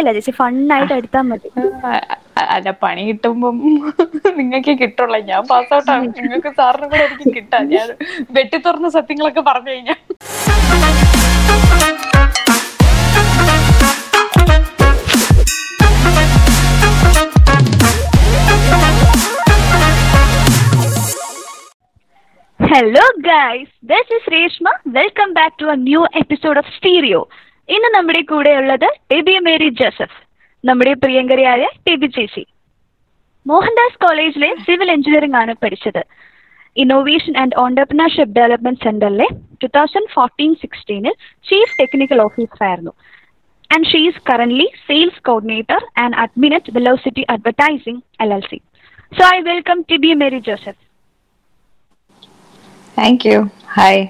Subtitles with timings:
[0.00, 1.48] ഇല്ല ചേച്ചി ഫണ്ണായിട്ട് എടുത്താൽ മതി.
[2.56, 3.56] അല്ല പണി കിട്ടുമ്പം
[4.40, 5.16] നിങ്ങൾക്ക് കിട്ടുള്ള.
[5.30, 6.06] ഞാൻ പാസ് ഔട്ട് ആണ്.
[6.18, 7.66] നിങ്ങൾക്ക് സാറിന് കൂടെ എനിക്ക് കിട്ടാം.
[7.74, 7.88] ഞാൻ
[8.38, 9.98] വെട്ടി തുറന്ന സത്യങ്ങളൊക്കെ പറഞ്ഞു കഴിഞ്ഞാൽ
[22.60, 27.20] hello guys this is Reshma welcome back to a new episode of stereo
[27.68, 30.16] ഇന്ന് നമ്മുടെ കൂടെയുള്ളത് ടെബി മേരി ജോസഫ്.
[30.64, 32.42] നമ്മുടെ പ്രിയങ്കരിയായ ടെബി ചേച്ചി.
[33.46, 36.02] മോഹൻദാസ് കോളേജിലെ സിവിൽ എഞ്ചിനീയറിംഗ് ആണ് പഠിച്ചത്.
[36.76, 39.28] ഇന്നോവേഷൻ ആൻഡ് ഓണ്ടർപ്രണർഷിപ്പ് ഡെവലപ്മെന്റ് സെന്ററിലെ
[39.62, 41.14] ടു തൗസൻഡ് ഫോർട്ടീൻ സിക്സ്റ്റീനിൽ
[41.50, 42.92] ചീഫ് ടെക്നിക്കൽ ഓഫീസർ ആയിരുന്നു
[43.70, 48.58] and she is current sales coordinator and admin at Velocity Advertising L L C
[49.12, 50.80] so I welcome TB Mary Joseph
[52.96, 53.38] thank you
[53.76, 54.02] hi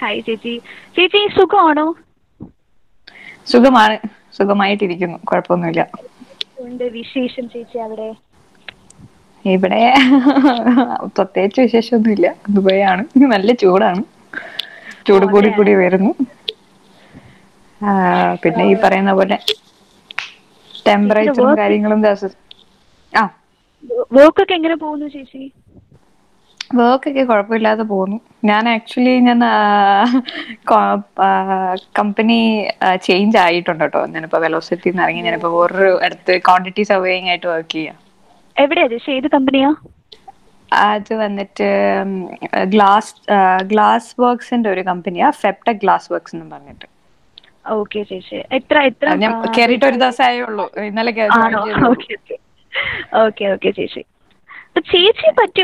[0.00, 0.54] hi ചേച്ചി
[0.96, 1.86] ചേച്ചി സുഖമാണോ?
[3.46, 3.96] സുഖമാണ്.
[4.38, 5.18] സുഖമായിട്ടിരിക്കുന്നു.
[5.30, 5.82] കുഴപ്പമൊന്നുമില്ല.
[6.64, 8.08] ഉണ്ട് വിശേഷം ചേച്ചി അവിടെ?
[9.44, 9.80] ഇവിടെ
[11.16, 12.26] പ്രത്യേകിച്ച് വിശേഷമൊന്നുമില്ല.
[12.54, 13.02] ദുബായാണ്.
[13.34, 14.02] നല്ല ചൂടാണ്.
[15.06, 16.12] ചൂട് കൂടി കൂടി വരുന്നു.
[18.42, 19.36] പിന്നെ ഈ പറയുന്ന പോലെ
[20.86, 22.00] ടെമ്പറേച്ചറും കാര്യങ്ങളും
[23.12, 23.24] ആ.
[24.14, 25.42] വർക്ക് ഒക്കെ എങ്ങനെ പോകുന്നു ചേച്ചി?
[26.74, 28.18] വർക്ക് ഒക്കെ കുഴപ്പമില്ലാതെ പോകുന്നു.
[28.50, 29.40] ഞാൻ ആക്ച്വലി ഞാൻ
[31.98, 32.38] കമ്പനി
[33.06, 34.00] ചേഞ്ച് ആയിട്ടുണ്ട് കേട്ടോ.
[34.14, 37.96] ഞാനിപ്പോ വെലോസിറ്റി നിന്ന് ഇറങ്ങി ഞാനിപ്പോ വേറൊരു അടുത്ത് ക്വാണ്ടിറ്റി സർവേയിങ് ആയിട്ട് വർക്ക് ചെയ്യാം.
[38.56, 39.70] എവിടെയാ ചേച്ചി ഏത് കമ്പനിയാ
[40.72, 41.68] അത് വന്നിട്ട്
[42.74, 43.14] ഗ്ലാസ്
[43.72, 46.86] ഗ്ലാസ് വർക്സിന്റെ ഒരു കമ്പനിയാ ഫെപ്റ്റ ഗ്ലാസ് വർക്സ് എന്ന് പറഞ്ഞിട്ട്.
[47.80, 50.66] ഓക്കെ ചേച്ചി എത്ര എത്ര ഞാൻ കേറിയിട്ട് ഒരു ദിവസം ആയേ ഉള്ളൂ.
[50.88, 51.12] ഇന്നലെ.
[53.24, 54.02] ഓക്കെ ഓക്കെ ചേച്ചി
[54.92, 55.62] ചേച്ചിയെ പറ്റി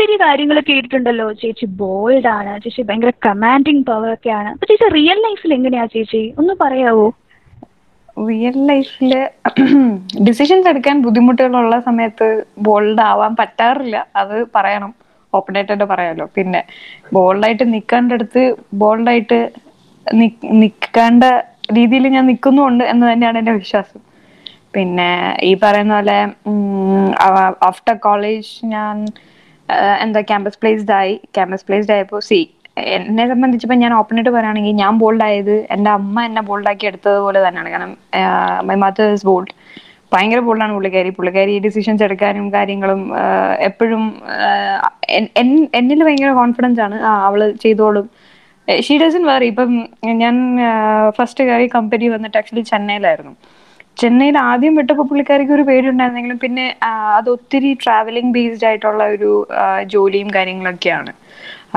[0.00, 1.24] ഒത്തിരി കാര്യങ്ങൾ കേട്ടിട്ടുണ്ടല്ലോ.
[1.40, 2.52] ചേച്ചി ബോൾഡ് ആണ്.
[2.64, 6.20] ചേച്ചി ഭയങ്കര കമാൻഡിങ് പവർ ഒക്കെ ആണ് അപ്പൊ ചേച്ചി റിയൽ ലൈഫിൽ എങ്ങനെയാ ചേച്ചി?
[6.40, 7.04] ഒന്ന് പറയാവോ?
[8.28, 9.12] റിയൽ ലൈഫിൽ
[10.28, 12.28] ഡിസിഷൻസ് എടുക്കാൻ ബുദ്ധിമുട്ടുകളുള്ള സമയത്ത്
[12.66, 13.96] ബോൾഡ് ആവാൻ പറ്റാറില്ല.
[14.22, 14.92] അത് പറയണം.
[15.32, 16.28] ഓപ്പൺ ആയിട്ട് പറയാലോ.
[16.36, 16.62] പിന്നെ
[17.16, 18.44] ബോൾഡായിട്ട് നിൽക്കേണ്ടടുത്ത്
[18.82, 19.40] ബോൾഡായിട്ട്
[20.62, 21.24] നിൽക്കേണ്ട
[21.78, 24.00] രീതിയിൽ ഞാൻ നിൽക്കുന്നുണ്ട് എന്ന് തന്നെയാണ് എന്റെ വിശ്വാസം.
[24.76, 25.10] പിന്നെ
[25.50, 26.20] ഈ പറയുന്ന പോലെ
[27.70, 28.96] ആഫ്റ്റർ കോളേജ് ഞാൻ
[30.04, 32.40] എന്താ ക്യാമ്പസ് പ്ലേസ്ഡ് ആയി ക്യാമ്പസ് പ്ലേസ്ഡ് ആയപ്പോൾ സി
[32.96, 37.40] എന്നെ സംബന്ധിച്ചപ്പോൾ ഞാൻ ഓപ്പൺ ആയിട്ട് പറയുകയാണെങ്കിൽ ഞാൻ ബോൾഡ് ആയത് എന്റെ അമ്മ എന്നെ ബോൾഡ് ആക്കി എടുത്തതുപോലെ
[37.46, 37.70] തന്നെയാണ്.
[37.74, 37.92] കാരണം
[38.68, 39.52] മൈ മദർ ബോൾഡ്
[40.12, 41.10] ഭയങ്കര ബോൾഡാണ് പുള്ളിക്കാരി.
[41.16, 43.02] പുള്ളിക്കാരി ഡിസിഷൻസ് എടുക്കാനും കാര്യങ്ങളും
[43.68, 44.04] എപ്പോഴും
[45.80, 46.96] എന്നിൽ ഭയങ്കര കോൺഫിഡൻസ് ആണ്.
[47.28, 48.06] അവൾ ചെയ്തോളും.
[48.86, 49.70] ഷീ ഡസൻ വേറെ ഇപ്പം
[50.22, 50.34] ഞാൻ
[51.16, 53.32] ഫസ്റ്റ് കയറി കമ്പനി വന്നിട്ട് ആക്ച്വലി ചെന്നൈയിലായിരുന്നു.
[54.00, 56.66] ചെന്നൈയിൽ ആദ്യം വിട്ടപ്പോൾ പുള്ളിക്കാരിക്ക് ഒരു പേരുണ്ടായിരുന്നെങ്കിലും പിന്നെ
[57.18, 59.30] അത് ഒത്തിരി ട്രാവലിംഗ് ബേസ്ഡ് ആയിട്ടുള്ള ഒരു
[59.94, 61.12] ജോലിയും കാര്യങ്ങളൊക്കെയാണ്.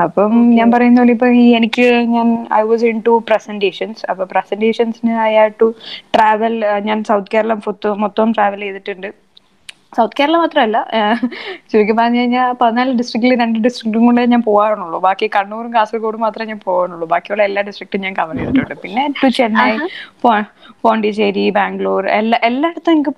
[0.04, 2.28] അപ്പം ഞാൻ പറയുന്ന പോലെ ഇപ്പൊ ഈ എനിക്ക് ഞാൻ
[2.60, 5.68] I was in to presentations അപ്പൊ പ്രസന്റേഷൻസിന് ഐ ഹാഡ് ടു
[6.14, 6.56] ട്രാവൽ
[6.88, 7.60] ഞാൻ സൗത്ത് കേരളം
[8.04, 9.10] മൊത്തം ട്രാവൽ ചെയ്തിട്ടുണ്ട്.
[9.94, 10.78] സൗത്ത് കേരള മാത്രമല്ല
[11.70, 16.60] ചുരുക്കി പറഞ്ഞു കഴിഞ്ഞാൽ പതിനാല് ഡിസ്ട്രിക്റ്റിൽ രണ്ട് ഡിസ്ട്രിക്റ്റും കൊണ്ടേ ഞാൻ പോകാറുള്ളൂ ബാക്കി കണ്ണൂരും കാസർഗോഡും മാത്രമേ ഞാൻ
[16.64, 18.74] പോകാറുള്ളൂ ബാക്കിയുള്ള എല്ലാ ഡിസ്ട്രിക്റ്റും ഞാൻ കവർ ചെയ്തിട്ടുണ്ട്.
[18.82, 19.70] പിന്നെ ടു ചെന്നൈ
[20.84, 23.12] പോണ്ടിച്ചേരി ബാംഗ്ലൂർ എല്ലാ എല്ലായിടത്തും എനിക്ക്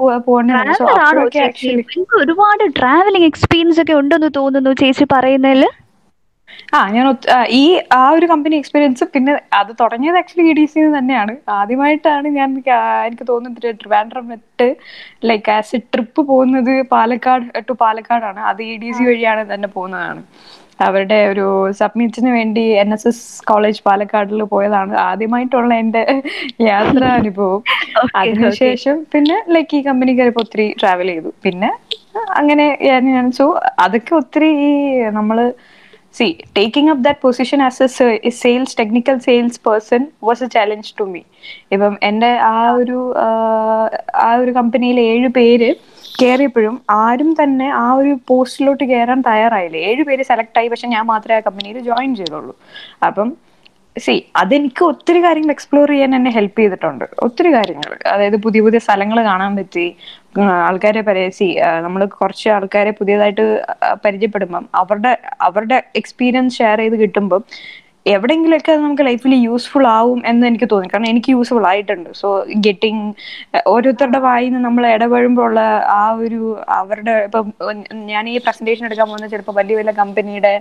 [1.72, 5.65] എനിക്ക് ഒരുപാട് ട്രാവലിംഗ് എക്സ്പീരിയൻസ് ഒക്കെ ഉണ്ടെന്ന് തോന്നുന്നു ചേച്ചി പറയുന്നതിൽ
[6.76, 7.06] ആ ഞാൻ
[7.60, 7.62] ഈ
[7.98, 11.32] ആ ഒരു കമ്പനി എക്സ്പീരിയൻസ് പിന്നെ അത് തുടങ്ങിയത് ആക്ച്വലി ഇ ഡി സി തന്നെയാണ്.
[11.58, 12.50] ആദ്യമായിട്ടാണ് ഞാൻ
[13.08, 14.68] എനിക്ക് തോന്നുന്നത് ട്രിവാൻഡ്രം വിട്ട്
[15.30, 18.40] ലൈക്ക് ആസ് എ ട്രിപ്പ് പോകുന്നത് പാലക്കാട് ടു പാലക്കാടാണ്.
[18.50, 20.22] അത് ഇ ഡി സി വഴിയാണ് തന്നെ പോകുന്നതാണ്.
[20.86, 21.44] അവരുടെ ഒരു
[21.78, 26.02] സബ്മിറ്റിന് വേണ്ടി എൻ എസ് എസ് കോളേജ് പാലക്കാടിൽ പോയതാണ് ആദ്യമായിട്ടുള്ള എന്റെ
[26.66, 27.62] യാത്രാ അനുഭവം.
[28.20, 31.30] അതിനുശേഷം പിന്നെ ലൈക്ക് ഈ കമ്പനി കയറിയപ്പോൾ ഒത്തിരി ട്രാവൽ ചെയ്തു.
[31.46, 31.70] പിന്നെ
[32.40, 32.66] അങ്ങനെ
[33.08, 33.46] ഞാൻ സോ
[33.84, 34.70] അതൊക്കെ ഒത്തിരി ഈ
[35.18, 35.38] നമ്മൾ
[36.19, 37.88] see taking up that position as a
[38.43, 41.22] sales technical sales person was a challenge to me.
[41.75, 42.99] ഇപ്പം എന്റെ ആ ഒരു
[44.27, 45.71] ആ ഒരു കമ്പനിയിൽ ഏഴ് പേര്
[46.21, 49.77] കയറിയപ്പോഴും ആരും തന്നെ ആ ഒരു പോസ്റ്റിലോട്ട് കയറാൻ തയ്യാറായില്ല.
[49.88, 52.54] ഏഴ് പേര് സെലക്ട് ആയി പക്ഷെ ഞാൻ മാത്രമേ ആ കമ്പനിയിൽ ജോയിൻ ചെയ്തുള്ളൂ.
[53.09, 53.28] അപ്പം
[54.04, 57.04] സി അതെനിക്ക് ഒത്തിരി കാര്യങ്ങൾ എക്സ്പ്ലോർ ചെയ്യാൻ എന്നെ ഹെൽപ്പ് ചെയ്തിട്ടുണ്ട്.
[57.26, 57.92] ഒത്തിരി കാര്യങ്ങൾ.
[58.12, 59.86] അതായത് പുതിയ പുതിയ സ്ഥലങ്ങൾ കാണാൻ പറ്റി.
[60.68, 61.48] ആൾക്കാരെ സി
[61.86, 63.44] നമ്മൾ കുറച്ച് ആൾക്കാരെ പുതിയതായിട്ട്
[64.04, 65.12] പരിചയപ്പെടുമ്പം അവരുടെ
[65.48, 67.44] അവരുടെ എക്സ്പീരിയൻസ് ഷെയർ ചെയ്ത് കിട്ടുമ്പം
[68.15, 70.88] എവിടെയെങ്കിലൊക്കെ നമുക്ക് ലൈഫിൽ യൂസ്ഫുൾ ആവും എന്ന് എനിക്ക് തോന്നി.
[70.92, 72.10] കാരണം എനിക്ക് യൂസ്ഫുൾ ആയിട്ടുണ്ട്.
[72.21, 72.28] സോ
[72.66, 73.06] ഗെറ്റിംഗ്
[73.72, 75.60] ഓരോരുത്തരുടെ വായിൽ നിന്ന് നമ്മൾ ഇടപെടുമ്പോൾ ഉള്ള
[76.00, 76.41] ആ ഒരു
[76.80, 77.48] അവരുടെ ഇപ്പം
[78.12, 80.54] ഞാൻ ഈ പ്രസന്റേഷൻ എടുക്കാൻ പോകുന്ന ചിലപ്പോൾ വലിയ വലിയ കമ്പനിയുടെ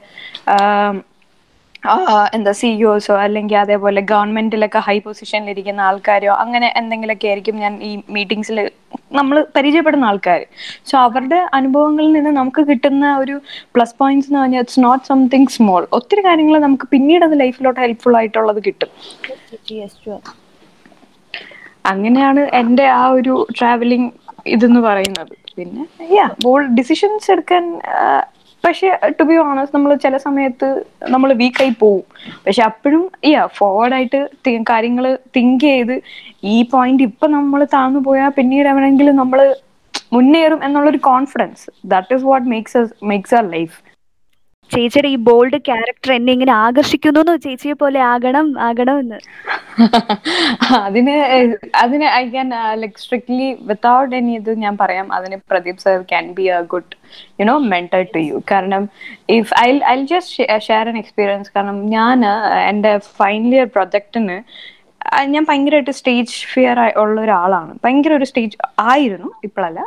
[2.34, 8.60] എന്താ സിഇഒസോ അല്ലെങ്കിൽ അതേപോലെ ഗവൺമെന്റിലൊക്കെ ഹൈ പൊസിഷനിൽ ഇരിക്കുന്ന ആൾക്കാരോ അങ്ങനെ എന്തെങ്കിലുമൊക്കെ ആയിരിക്കും ഞാൻ ഈ മീറ്റിംഗ്സിൽ
[9.12, 10.42] നമ്മൾ പരിചയപ്പെടുന്ന ആൾക്കാർ
[10.86, 13.36] സോ അവരുടെ അനുഭവങ്ങളിൽ നിന്ന് നമുക്ക് കിട്ടുന്ന ഒരു
[13.76, 18.16] പ്ലസ് പോയിന്റ്സ് എന്ന് പറഞ്ഞാൽ ഇറ്റ്സ് നോട്ട് സംതിങ് സ്മോൾ ഒത്തിരി കാര്യങ്ങൾ നമുക്ക് പിന്നീട് അത് ലൈഫിലോട്ട് ഹെൽപ്ഫുൾ
[18.18, 18.92] ആയിട്ടുള്ളത് കിട്ടും.
[21.86, 24.10] അങ്ങനെയാണ് എന്റെ ആ ഒരു ട്രാവലിംഗ്
[24.48, 25.34] ഇതെന്ന് പറയുന്നത്.
[25.58, 25.84] പിന്നെ
[26.80, 27.64] ഡിസിഷൻസ് എടുക്കാൻ
[28.66, 30.68] പക്ഷെ ടു ബി ഓണസ്റ്റ് നമ്മൾ ചില സമയത്ത്
[31.10, 32.04] നമ്മൾ വീക്കായി പോവും.
[32.46, 34.20] പക്ഷെ അപ്പോഴും യാ ഫോർവേഡായിട്ട്
[34.72, 35.96] കാര്യങ്ങൾ തിങ്ക് ചെയ്ത്
[36.46, 39.42] ഈ പോയിന്റ് ഇപ്പൊ നമ്മൾ താഴ്ന്നു പോയാൽ പിന്നീട് എവിടെയെങ്കിലും നമ്മൾ
[40.12, 43.76] മുന്നേറും എന്നുള്ളൊരു confidence that is what makes makes our life
[44.72, 49.20] ചേച്ചിയുടെ ഈ ബോൾഡ് ക്യാരക്ടർ എന്നെ ഇങ്ങനെ ആകർഷിക്കുന്നു ചേച്ചിയെ പോലെ ആകണം ആകണം എന്ന്
[50.86, 51.16] അതിന്
[51.84, 52.50] അതിന് I can
[52.82, 55.08] like strictly without any ഇത് ഞാൻ പറയാം.
[55.18, 56.94] അതിന് Pradeep sir can be a good
[57.40, 58.86] you know mentor to you കാരണം
[59.40, 62.26] if I I just share an experience കാരണം ഞാൻ
[62.72, 64.38] എന്റെ ഫൈനൽ ഇയർ പ്രൊജക്റ്റിന്
[65.34, 67.72] ഞാൻ ഭയങ്കരമായിട്ട് സ്റ്റേജ് ഫിയർ ഉള്ള ഒരാളാണ്.
[67.84, 68.56] ഭയങ്കര ഒരു സ്റ്റേജ്
[68.92, 69.82] ആയിരുന്നു ഇപ്പോഴല്ല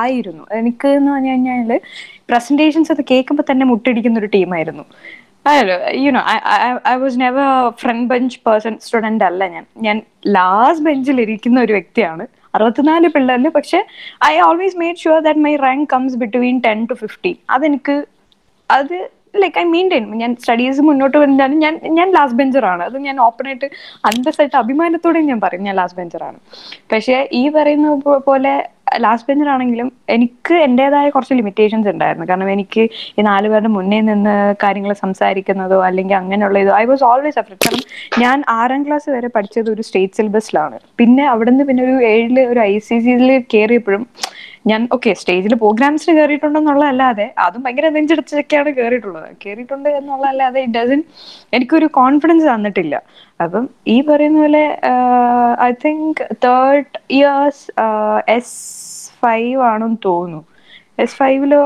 [0.00, 0.44] ആയിരുന്നു.
[0.60, 1.70] എനിക്ക് എന്ന് പറഞ്ഞു കഴിഞ്ഞാൽ
[2.28, 4.84] പ്രസന്റേഷൻസ് ഒക്കെ കേൾക്കുമ്പോൾ തന്നെ മുട്ടിടിക്കുന്ന ഒരു ടീമായിരുന്നു
[6.04, 6.20] you know
[6.90, 7.48] I was never
[7.80, 9.64] front bench person student അല്ല ഞാൻ.
[9.82, 9.96] ഞാൻ
[10.36, 12.24] ലാസ്റ്റ് ബെഞ്ചിൽ ഇരിക്കുന്ന ഒരു വ്യക്തിയാണ്.
[12.54, 13.78] അറുപത്തിനാല് പിള്ളേരിൽ പക്ഷെ
[14.26, 17.96] I always made sure that my rank comes between ten to fifteen അതെനിക്ക്
[18.70, 18.94] അത്
[19.42, 23.66] ലൈക്ക് ഐ മെയിന്റെയിൻ ഞാൻ സ്റ്റഡീസ് മുന്നോട്ട് വരുന്നതാണ് ഞാൻ ഞാൻ ലാസ്റ്റ് ബെഞ്ചറാണ് അത് ഞാൻ ഓപ്പണായിട്ട്
[24.04, 26.38] അന്തസ്സായിട്ട് അഭിമാനത്തോടെ ഞാൻ പറയും ഞാൻ ലാസ്റ്റ് ബെഞ്ചറാണ്
[26.92, 27.90] പക്ഷേ ഈ പറയുന്ന
[28.26, 28.54] പോലെ
[28.86, 32.26] ലാസ്റ്റ് ബെഞ്ചിലാണെങ്കിലും എനിക്ക് എന്റെതായ കുറച്ച് ലിമിറ്റേഷൻസ് ഉണ്ടായിരുന്നു.
[32.26, 32.82] കാരണം എനിക്ക്
[33.18, 34.34] ഈ നാല് പേരുടെ മുന്നേ നിന്ന്
[34.64, 37.84] കാര്യങ്ങൾ സംസാരിക്കുന്നതോ അല്ലെങ്കിൽ അങ്ങനെയുള്ള ഇതോ ഐ വാസ് ഓൾവേസ് അഫ്രഡ് കാരണം
[38.18, 42.60] ഞാൻ ആറാം ക്ലാസ് വരെ പഠിച്ചത് ഒരു സ്റ്റേറ്റ് സിലബസിലാണ് പിന്നെ അവിടെ നിന്ന് പിന്നെ ഒരു ഏഴിൽ ഒരു
[42.70, 44.04] ഐ സി സിയിൽ കയറിയപ്പോഴും
[44.70, 51.00] ഞാൻ ഓക്കെ സ്റ്റേജിൽ പ്രോഗ്രാംസിന് കയറിയിട്ടുണ്ടെന്നുള്ളതല്ലാതെ അതും ഭയങ്കര നെഞ്ചടിച്ചൊക്കെയാണ് കയറിയിട്ടുള്ളത് കയറിയിട്ടുണ്ട് എന്നുള്ളതല്ലാതെ ഇറ്റ് ഡസൻ
[51.56, 52.96] എനിക്കൊരു കോൺഫിഡൻസ് തന്നിട്ടില്ല.
[53.44, 53.64] അപ്പം
[53.94, 54.64] ഈ പറയുന്ന പോലെ
[55.68, 56.86] I think third
[57.18, 57.64] years
[58.36, 58.56] S
[59.22, 60.42] five ആണെന്ന് തോന്നുന്നു.
[61.04, 61.62] എസ് ഫൈവിലോ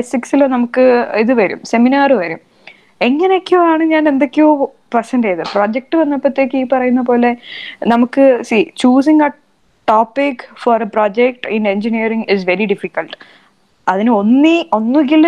[0.00, 0.84] എസ് സിക്സിലോ നമുക്ക്
[1.22, 2.40] ഇത് വരും സെമിനാർ വരും.
[3.08, 4.48] എങ്ങനെയൊക്കെയോ ആണ് ഞാൻ എന്തൊക്കെയോ
[4.94, 5.48] പ്രസന്റ് ചെയ്തത്.
[5.54, 7.30] പ്രൊജക്ട് വന്നപ്പോഴത്തേക്ക് ഈ പറയുന്ന പോലെ
[7.92, 9.24] നമുക്ക് C choosing
[9.90, 13.16] topic for a project in engineering is very difficult
[13.86, 15.24] അതിന് ഒന്നി ഒന്നുകിൽ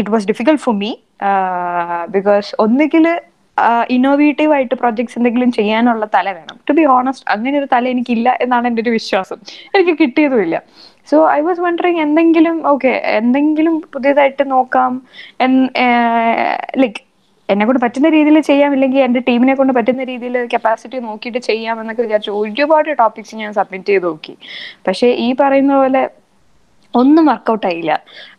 [0.00, 0.92] it was difficult for me
[2.16, 3.06] because ഒന്നുകിൽ
[3.94, 6.56] ഇന്നോവേറ്റീവ് ആയിട്ട് പ്രോജക്ട്സ് എന്തെങ്കിലും ചെയ്യാനുള്ള തല വേണം.
[6.68, 9.38] ടു ബി ഓണസ്റ്റ് അങ്ങനെ ഒരു തല എനിക്കില്ല എന്നാണ് എന്റെ ഒരു വിശ്വാസം.
[9.74, 10.56] എനിക്ക് കിട്ടിയതുമില്ല.
[11.10, 14.94] സോ ഐ വാസ് വണ്ടറിങ് എന്തെങ്കിലും ഓക്കെ എന്തെങ്കിലും പുതിയതായിട്ട് നോക്കാം.
[16.82, 17.00] ലൈക്ക്
[17.48, 22.02] എന്നെ കൊണ്ട് പറ്റുന്ന രീതിയിൽ ചെയ്യാം ഇല്ലെങ്കിൽ എന്റെ ടീമിനെ കൊണ്ട് പറ്റുന്ന രീതിയിൽ കപ്പാസിറ്റി നോക്കിയിട്ട് ചെയ്യാം എന്നൊക്കെ
[22.02, 22.30] വിചാരിച്ചു.
[22.30, 24.36] ഒരുപാട് ടോപ്പിക്സ് ഞാൻ സബ്മിറ്റ് ചെയ്ത് നോക്കി.
[24.86, 26.10] പക്ഷേ ഈ പറയുന്ന പോലെ
[26.94, 27.92] ഒന്നും വർക്കൗട്ട് ആയില്ല.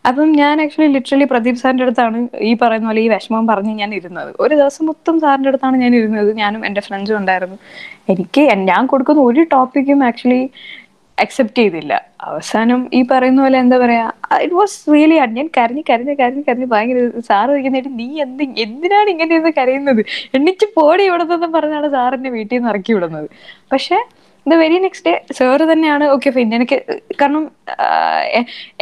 [0.08, 4.36] അപ്പം ഞാൻ ആക്ച്വലി ലിറ്ററലി പ്രദീപ് സാറിന്റെ അടുത്താണ് ഈ പറയുന്ന പോലെ ഈ വിഷമം പറഞ്ഞ് ഞാൻ ഇരുന്നത്.
[4.40, 6.36] ഒരു ദിവസം മൊത്തം സാറിന്റെ അടുത്താണ് ഞാൻ ഇരുന്നത്.
[6.36, 7.58] ഞാനും എന്റെ ഫ്രണ്ട്സും ഉണ്ടായിരുന്നു.
[8.10, 10.50] എനിക്ക് ഞാൻ കൊടുക്കുന്ന ഒരു ടോപ്പിക്കും ആക്ച്വലി
[11.24, 11.94] അക്സെപ്റ്റ് ചെയ്തില്ല.
[12.28, 14.06] അവസാനം ഈ പറയുന്ന പോലെ എന്താ പറയാ
[14.44, 17.00] ഇറ്റ് വാസ് റിയലി ഞാൻ കരഞ്ഞ് കരഞ്ഞ് കരഞ്ഞ് കരഞ്ഞ് ഭയങ്കര
[17.30, 20.02] സാറ് വയ്ക്കുന്നതായിട്ട് നീ എന്ത് എന്തിനാണ് ഇങ്ങനെ ഇന്ന് കരയുന്നത്?
[20.38, 23.28] എണ്ണിച്ച് പോടി ഇവിടുന്ന് പറഞ്ഞാണ് എന്നെ വീട്ടിൽ നിന്ന് ഇറക്കി വിടുന്നത്.
[23.74, 24.00] പക്ഷെ
[24.46, 26.78] the very next day sir തന്നെയാണ് ഓക്കെ ഫൈൻ എനിക്ക്
[27.22, 27.44] കാരണം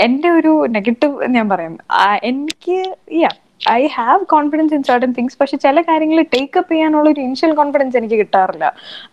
[0.05, 1.73] എന്റെ ഒരു നെഗറ്റീവ് ഞാൻ പറയാം.
[2.31, 2.77] എനിക്ക്
[3.23, 3.31] yeah
[3.61, 8.15] I have confidence in certain things പക്ഷെ ചില കാര്യങ്ങൾ ടേക്കപ്പ് ചെയ്യാനുള്ള ഒരു ഇനിഷ്യൽ കോൺഫിഡൻസ് എനിക്ക്
[8.15, 8.65] കിട്ടാറില്ല.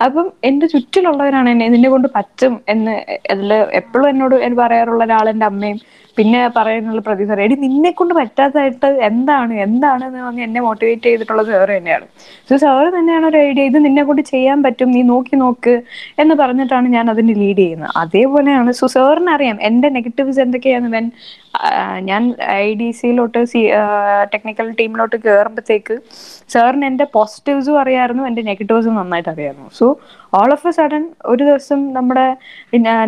[0.04, 2.94] അപ്പം എന്റെ ചുറ്റിലുള്ളവരാണ് എന്നെ നിന്നെ കൊണ്ട് പറ്റും എന്ന്
[3.30, 5.80] അതിൽ എപ്പോഴും എന്നോട് എന്ന് പറയാറുള്ള ഒരാൾ എന്റെ അമ്മയും
[6.16, 11.72] പിന്നെ പറയാനുള്ള പ്രതിസന്ധി എടി നിന്നെ കൊണ്ട് പറ്റാത്തതായിട്ട് എന്താണ് എന്താണ് എന്ന് പറഞ്ഞ് എന്നെ മോട്ടിവേറ്റ് ചെയ്തിട്ടുള്ള സാറ്
[11.76, 12.06] തന്നെയാണ്.
[12.48, 15.74] സോ സാറ് തന്നെയാണ് ഒരു ഐഡിയ ഇത് നിന്നെ കൊണ്ട് ചെയ്യാൻ പറ്റും നീ നോക്കി നോക്ക്
[16.22, 17.92] എന്ന് പറഞ്ഞിട്ടാണ് ഞാൻ അതിന് ലീഡ് ചെയ്യുന്നത്.
[18.02, 21.08] അതേപോലെയാണ് സോ സാറിന് അറിയാം എന്റെ നെഗറ്റീവ്സ് എന്തൊക്കെയാണ് വെൻ
[22.08, 22.22] ഞാൻ
[22.54, 23.60] ഐ ഡി സിയിലോട്ട് സി
[24.32, 25.96] ടെക്നിക്കൽ ടീമിലോട്ട് കയറുമ്പോഴത്തേക്ക്
[26.54, 29.86] സാറിന് എന്റെ പോസിറ്റീവ്സും അറിയാമായിരുന്നു എന്റെ നെഗറ്റീവ്സും നന്നായിട്ട് അറിയാമായിരുന്നു so
[30.38, 32.26] all of a sudden ഒരു ദിവസം നമ്മുടെ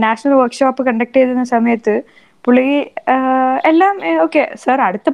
[0.04, 1.94] നാഷണൽ വർക്ക്ഷോപ്പ് കണ്ടക്ട് ചെയ്തിരുന്ന സമയത്ത്
[2.46, 2.66] പുള്ളി
[3.70, 5.08] എല്ലാം ഓക്കെ സാർ അടുത്ത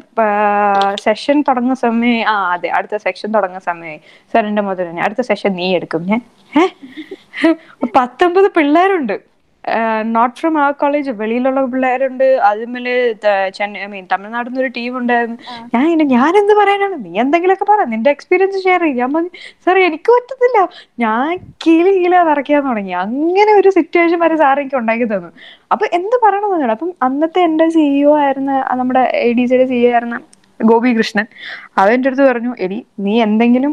[1.04, 4.00] സെഷൻ തുടങ്ങുന്ന സമയം ആ അതെ അടുത്ത സെഷൻ തുടങ്ങുന്ന സമയമായി.
[4.32, 6.20] സാർ എന്റെ മുതൽ അടുത്ത സെഷൻ നീ എടുക്കും ഞാൻ
[7.98, 9.16] പത്തൊമ്പത് പിള്ളേരുണ്ട്.
[10.14, 12.24] നോട്ട് ഫ്രം ആ കോളേജ് വെളിയിലുള്ള പിള്ളേരുണ്ട്.
[12.48, 12.86] അതുമേൽ
[13.58, 15.36] ചെന്നൈ മീൻ തമിഴ്നാട്ടിൽ നിന്ന് ഒരു ടീം ഉണ്ടായിരുന്നു
[15.74, 16.96] ഞാൻ ഞാൻ എന്ത് പറയാനാണ്?
[17.04, 17.80] നീ എന്തെങ്കിലുമൊക്കെ പറ.
[17.92, 18.98] നിന്റെ എക്സ്പീരിയൻസ് ഷെയർ ചെയ്യും.
[19.02, 19.32] ഞാൻ പറഞ്ഞു
[19.66, 20.58] സാർ എനിക്ക് പറ്റത്തില്ല.
[20.98, 21.30] ഞാൻ
[21.64, 22.94] കീലി കീല വിറയ്ക്കാൻ തുടങ്ങി.
[23.04, 25.30] അങ്ങനെ ഒരു സിറ്റുവേഷൻ വരെ സാർ എനിക്ക് ഉണ്ടാക്കി തന്നു.
[25.70, 28.50] അപ്പൊ എന്ത് പറയണമെന്ന് അപ്പം അന്നത്തെ എന്റെ സിഇഒ ആയിരുന്ന
[28.80, 30.18] നമ്മുടെ എ ഡി സിയുടെ സിഇഒ ആയിരുന്ന
[30.60, 31.26] ഗോപി കൃഷ്ണൻ
[31.80, 33.72] അവന്റെ അടുത്ത് പറഞ്ഞു എടി നീ എന്തെങ്കിലും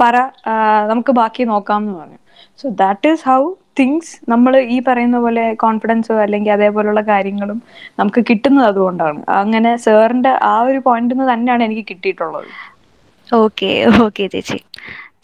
[0.00, 0.16] പറ.
[0.90, 2.18] നമുക്ക് ബാക്കി നോക്കാം എന്ന് പറഞ്ഞു.
[2.60, 3.40] So that is how
[3.78, 7.58] things നമ്മൾ ഈ പറയുന്ന പോലെ കോൺഫിഡൻസോ അല്ലെങ്കിൽ അതേപോലുള്ള കാര്യങ്ങളും
[7.98, 9.18] നമുക്ക് കിട്ടുന്നത് അതുകൊണ്ടാണ്.
[9.40, 12.48] അങ്ങനെ സാറിന്റെ ആ ഒരു പോയിന്റിൽ നിന്ന് തന്നെയാണ് എനിക്ക് കിട്ടിയിട്ടുള്ളത്.
[13.42, 13.70] ഓക്കെ
[14.06, 14.58] ഓക്കെ ചേച്ചി.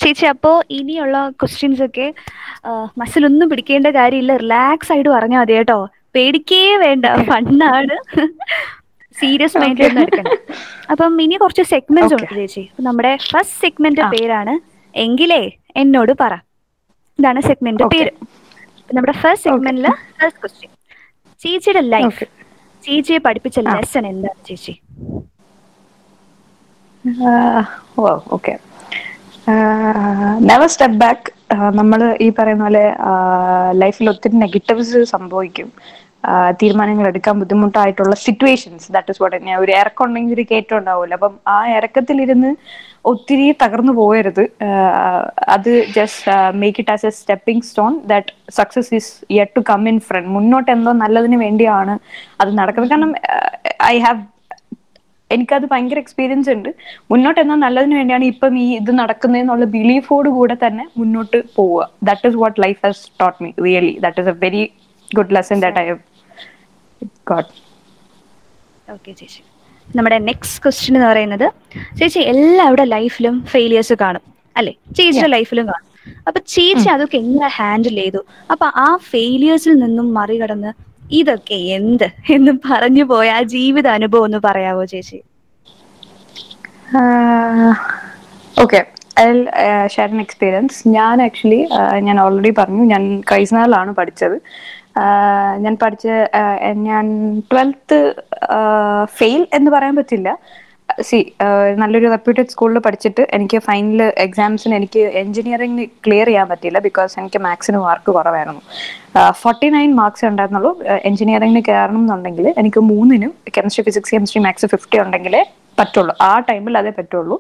[0.03, 2.07] ചേച്ചി അപ്പോൾ ഇനിയുള്ള ക്വസ്റ്റ്യൻസ് ഒക്കെ
[3.01, 4.37] മസിലൊന്നും പിടിക്കേണ്ട കാര്യമില്ല.
[4.45, 5.81] റിലാക്സ് ആയിട്ട് പറഞ്ഞാൽ മതി കേട്ടോ.
[6.17, 7.07] പേടിക്കേ വേണ്ട.
[7.29, 7.97] ഫണ്ണാണ്
[9.21, 10.27] സീരിയസ് മൈൻഡിൽ ഒന്നും
[10.93, 12.63] അപ്പം ഇനി കുറച്ച് സെഗ്മെന്റ്സ് ഉണ്ട് ചേച്ചി.
[12.87, 14.55] നമ്മുടെ ഫസ്റ്റ് സെഗ്മെന്റ് പേരാണ്
[14.95, 15.43] എങ്കിലേ
[15.83, 16.33] എന്നോട് പറ.
[17.19, 18.13] ഇതാണ് സെഗ്മെന്റ് പേര്.
[18.97, 19.87] നമ്മുടെ ഫസ്റ്റ് സെഗ്മെന്റിൽ
[20.21, 20.71] ഫസ്റ്റ് ക്വസ്റ്റ്യൻ
[21.43, 22.25] ചേച്ചിയുടെ ലൈഫ്.
[22.85, 23.59] ചേച്ചിയെ പഠിപ്പിച്ച.
[23.69, 24.75] ലെസൺ എന്താണ് ചേച്ചി?
[28.37, 28.55] ഓക്കെ
[30.49, 31.31] നെവർ സ്റ്റെപ്പ് ബാക്ക്
[31.79, 32.85] നമ്മൾ ഈ പറയുന്ന പോലെ
[33.83, 35.69] ലൈഫിൽ ഒത്തിരി നെഗറ്റീവ്സ് സംഭവിക്കും.
[36.61, 41.59] തീരുമാനങ്ങൾ എടുക്കാൻ ബുദ്ധിമുട്ടായിട്ടുള്ള സിറ്റുവേഷൻസ് ദാറ്റ് ഇസ് വാട്ട് ഞാൻ ഒരു ഇറക്കമുണ്ടെങ്കിൽ ഒരു കയറ്റം ഉണ്ടാവില്ല അപ്പം ആ
[41.79, 42.51] ഇറക്കത്തിലിരുന്ന്
[43.11, 44.43] ഒത്തിരി തകർന്നു പോയരുത്
[45.55, 49.99] അത് just make it as a stepping stone that success is yet to come in
[50.09, 51.97] front മുന്നോട്ട് എന്തോ നല്ലതിന് വേണ്ടിയാണ്
[52.43, 52.93] അത് നടക്കുന്നത്.
[52.95, 53.13] കാരണം
[53.95, 54.23] ഐ ഹാവ്
[55.31, 56.71] എനിക്കത് ഭയങ്കര എക്സ്പീരിയൻസ് ഉണ്ട്.
[57.11, 61.83] മുന്നോട്ട് എന്നാൽ നല്ലതിന് വേണ്ടിയാണ് ഇപ്പം ഈ ഇത് നടക്കുന്നതെന്നുള്ള ബിലീഫോട് കൂടെ തന്നെ മുന്നോട്ട് പോവുക.
[62.09, 64.65] That is what life has taught me really that is a very
[65.11, 66.01] good lesson that I have
[68.95, 69.41] okay ചേച്ചി.
[69.97, 71.47] നമ്മുടെ നെക്സ്റ്റ് ക്വസ്റ്റ്യൻ എന്ന് പറയുന്നത്
[71.99, 74.23] ചേച്ചി എല്ലാവരുടെ ലൈഫിലും ഫെയിലിയേഴ്സ് കാണും
[74.57, 74.73] അല്ലെ?
[74.97, 75.89] ചേച്ചിയുടെ ലൈഫിലും കാണും.
[76.29, 78.21] അപ്പൊ ചേച്ചി അതൊക്കെ എങ്ങനെ ഹാൻഡിൽ ചെയ്തു?
[78.53, 80.71] അപ്പൊ ആ ഫെയിലിയേഴ്സിൽ നിന്നും മറികടന്ന്
[81.21, 85.19] ഇതൊക്കെ എന്ത് എന്ന് പറഞ്ഞു പോയ ആ ജീവിത അനുഭവം ഒന്ന് പറയാവോ ചേച്ചി?
[88.65, 88.81] ഓക്കെ
[89.95, 91.61] ഷെയർ എൻ എക്സ്പീരിയൻസ് ഞാൻ ആക്ച്വലി
[92.07, 92.83] ഞാൻ ഓൾറെഡി പറഞ്ഞു.
[92.93, 94.37] ഞാൻ ക്രൈസ്നാളിലാണ് പഠിച്ചത്.
[95.65, 96.07] ഞാൻ പഠിച്ച
[96.89, 97.07] ഞാൻ
[97.53, 97.99] ട്വൽത്ത്
[99.19, 100.37] ഫെയിൽ എന്ന് പറയാൻ പറ്റില്ല.
[101.09, 101.19] സി
[101.81, 107.79] നല്ലൊരു റെപ്യൂട്ടഡ് സ്കൂളിൽ പഠിച്ചിട്ട് എനിക്ക് ഫൈനൽ എക്സാംസിന് എനിക്ക് എഞ്ചിനീയറിംഗ് ക്ലിയർ ചെയ്യാൻ പറ്റിയില്ല ബിക്കോസ് എനിക്ക് മാത്സിന്
[107.87, 108.63] മാർക്ക് കുറവായിരുന്നു.
[109.43, 110.73] ഫോർട്ടി നയൻ മാർക്സ് ഉണ്ടായിരുന്നുള്ളൂ.
[111.09, 115.43] എഞ്ചിനീയറിംഗിന് കയറണം എന്നുണ്ടെങ്കിൽ എനിക്ക് മൂന്നിനും chemistry physics chemistry maths fifty ഉണ്ടെങ്കിലേ
[115.79, 116.13] പറ്റുള്ളൂ.
[116.29, 117.37] ആ ടൈമിൽ അതേ പറ്റുള്ളൂ.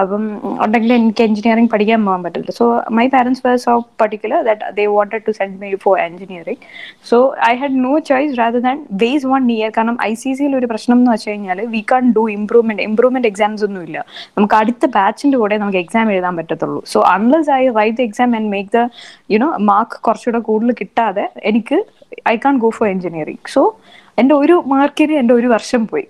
[0.00, 0.22] അപ്പം
[0.64, 2.66] ഉണ്ടെങ്കിൽ എനിക്ക് എഞ്ചിനീയറിംഗ് പഠിക്കാൻ പോകാൻ പറ്റില്ല so
[2.98, 6.62] my parents were so particular that they wanted to send me for engineering
[7.10, 7.16] so
[7.48, 10.96] I had no choice rather than waste one year കാരണം ഐ സി സിയിൽ ഒരു പ്രശ്നം
[11.00, 13.98] എന്ന് വെച്ച് കഴിഞ്ഞാൽ we can do improvement improvement exams ഒന്നും ഇല്ല.
[14.36, 16.80] നമുക്ക് അടുത്ത ബാച്ചിന്റെ കൂടെ നമുക്ക് എക്സാം എഴുതാൻ പറ്റത്തുള്ളൂ.
[16.94, 18.88] So unless I write the exam and make the
[19.34, 21.78] you know mark കുറച്ചുകൂടെ കൂടുതൽ കിട്ടാതെ എനിക്ക്
[22.34, 23.62] I can go for engineering so
[24.20, 26.06] എന്റെ ഒരു മാർക്കിന് എന്റെ ഒരു വർഷം പോയി.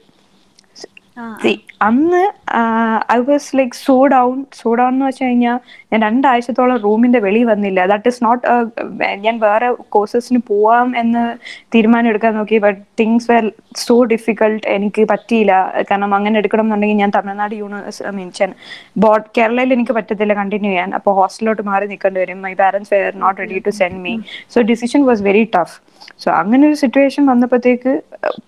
[1.15, 1.39] 啊
[1.87, 2.23] അന്ന്
[3.15, 5.57] I was like so down so down എന്ന് വെച്ച് കഴിഞ്ഞാൽ
[5.91, 7.81] ഞാൻ രണ്ടാഴ്ചത്തോളം റൂമിന്റെ വെളി വന്നില്ല.
[7.93, 8.43] ദാറ്റ് ഇസ് നോട്ട്
[9.25, 11.23] ഞാൻ വേറെ കോഴ്സസിന് പോവാം എന്ന്
[11.75, 13.47] തീരുമാനം എടുക്കാൻ നോക്കി but things were
[13.85, 15.53] so difficult എനിക്ക് പറ്റിയില്ല.
[15.91, 18.53] കാരണം അങ്ങനെ എടുക്കണം എന്നുണ്ടെങ്കിൽ ഞാൻ തമിഴ്നാട് യൂണിവേഴ്സ് ഐ മീൻ ചെൻ
[19.39, 20.91] കേരളയിൽ എനിക്ക് പറ്റത്തില്ല കണ്ടിന്യൂ ചെയ്യാൻ.
[20.99, 22.41] അപ്പോൾ ഹോസ്റ്റലിലോട്ട് മാറി നിൽക്കേണ്ടി വരും.
[22.47, 24.15] My parents were not ready to send me
[24.55, 25.77] so decision was very tough
[26.23, 27.93] so അങ്ങനെ ഒരു സിറ്റുവേഷൻ വന്നപ്പോഴത്തേക്ക്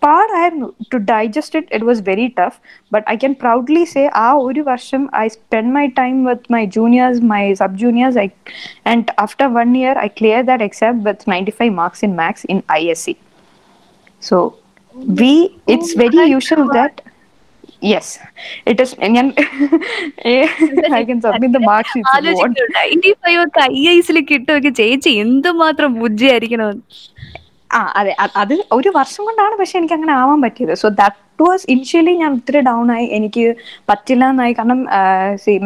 [0.05, 0.69] പാടായിരുന്നു.
[0.93, 2.59] To digest it it was very tough
[2.95, 7.23] but I can proudly say ആ ഒരു വർഷം I spend my time with my juniors
[7.31, 8.29] my sub juniors I
[8.87, 12.61] and after one year I clear that exam with ninety five marks in maths in
[12.73, 13.15] I S C
[14.23, 14.39] so
[15.19, 15.35] we
[15.75, 17.01] it's very usual that
[17.87, 18.13] yes
[18.67, 19.27] it is ഞാൻ
[20.95, 26.85] I can submit the mark sheet ninety five ഒക്കെ I ഐസിൽ കിട്ടുമൊക്കെ ചേച്ചി എന്തുമാത്രം ബുദ്ധിയായിരിക്കണമെന്ന്
[27.75, 28.13] ആ അതെ.
[28.43, 30.75] അത് ഒരു വർഷം കൊണ്ടാണ് പക്ഷെ എനിക്ക് അങ്ങനെ ആവാൻ പറ്റിയത്.
[30.83, 33.07] സോ ദാറ്റ് വാസ് ഇനിഷ്യലി ഞാൻ ഒത്തിരി ഡൗൺ ആയി.
[33.17, 33.45] എനിക്ക്
[33.91, 34.81] പറ്റില്ല എന്നായി കാരണം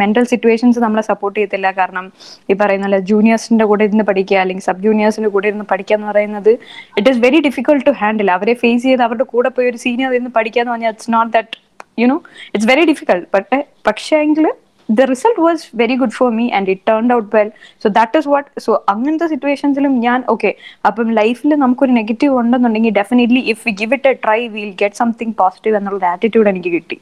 [0.03, 1.71] മെന്റൽ സിറ്റുവേഷൻസ് നമ്മളെ സപ്പോർട്ട് ചെയ്യത്തില്ല.
[1.81, 2.07] കാരണം
[2.50, 6.53] ഈ പറയുന്ന ജൂനിയേഴ്സിന്റെ കൂടെ ഇരുന്ന് പഠിക്കുക അല്ലെങ്കിൽ സബ് ജൂനിയേഴ്സിന്റെ കൂടെ ഇരുന്ന് പഠിക്കുക എന്ന് പറയുന്നത്
[6.99, 10.33] it is very difficult to handle അവരെ ഫേസ് ചെയ്ത് അവരുടെ കൂടെ പോയി ഒരു സീനിയർ ഇരുന്ന്
[10.38, 11.59] പഠിക്കുക എന്ന് പറഞ്ഞാൽ it's not that
[12.03, 12.19] you know
[12.55, 14.47] it's very difficult പക്ഷേ പക്ഷേ എങ്കിൽ
[14.88, 17.50] the result was very good for me and it turn out well
[17.83, 20.50] so that is what so അങ്ങനത്തെ സിറ്റുവേഷൻസിലും ഞാൻ ഓക്കെ
[20.88, 25.35] അപ്പം ലൈഫിൽ നമുക്കൊരു നെഗറ്റീവ് ഉണ്ടെന്നുണ്ടെങ്കിൽ definitely if we give it a try will get something
[25.40, 26.99] positive എന്നുള്ള ആറ്റിറ്റ്യൂഡ് എനിക്ക് കിട്ടി.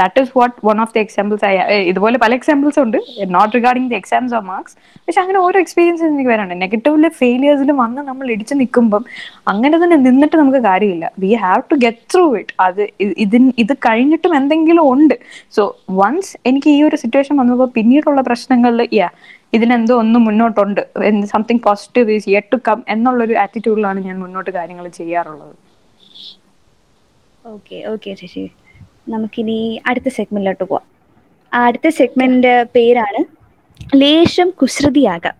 [0.00, 2.98] That is what one of the examples ആയ ഇതുപോലെ പല എക്സാമ്പിൾസ് ഉണ്ട്.
[3.36, 4.76] Not regarding the exams of marks
[5.06, 9.02] പക്ഷെ അങ്ങനെ ഓരോ എക്സ്പീരിയൻസ് എനിക്ക് വരാനുണ്ട് നെഗറ്റീവിലെ ഫെയിലിയേഴ്സിൽ വന്ന് നമ്മൾ ഇടിച്ചു നിൽക്കുമ്പം
[9.52, 11.06] അങ്ങനെ തന്നെ നിന്നിട്ട് നമുക്ക് കാര്യമില്ല.
[11.24, 12.82] We have to get through it അത്
[13.24, 15.16] ഇതിന് ഇത് കഴിഞ്ഞിട്ടും എന്തെങ്കിലും ഉണ്ട്.
[15.56, 15.62] സോ
[16.00, 19.08] വൺസ് എനിക്ക് ഈ ഒരു സിറ്റുവേഷൻ വന്നപ്പോൾ പിന്നീടുള്ള പ്രശ്നങ്ങളിൽ യാ
[19.52, 20.80] ഇതിനെന്തോ ഒന്ന് മുന്നോട്ടുണ്ട്.
[21.32, 25.54] Something positive is yet to come എന്നുള്ളൊരു ആറ്റിറ്റ്യൂഡിലാണ് ഞാൻ മുന്നോട്ട് കാര്യങ്ങൾ ചെയ്യാറുള്ളത്.
[27.44, 28.44] Okay okay Sasi.
[29.08, 29.58] നമുക്കിനി
[29.90, 30.84] അടുത്ത സെഗ്മെന്റിലോട്ട് പോവാം.
[31.52, 33.20] അടുത്ത സെഗ്മെന്റിന്റെ പേരാണ്
[34.02, 35.36] ലേശം കുശ്രുതിയാകാം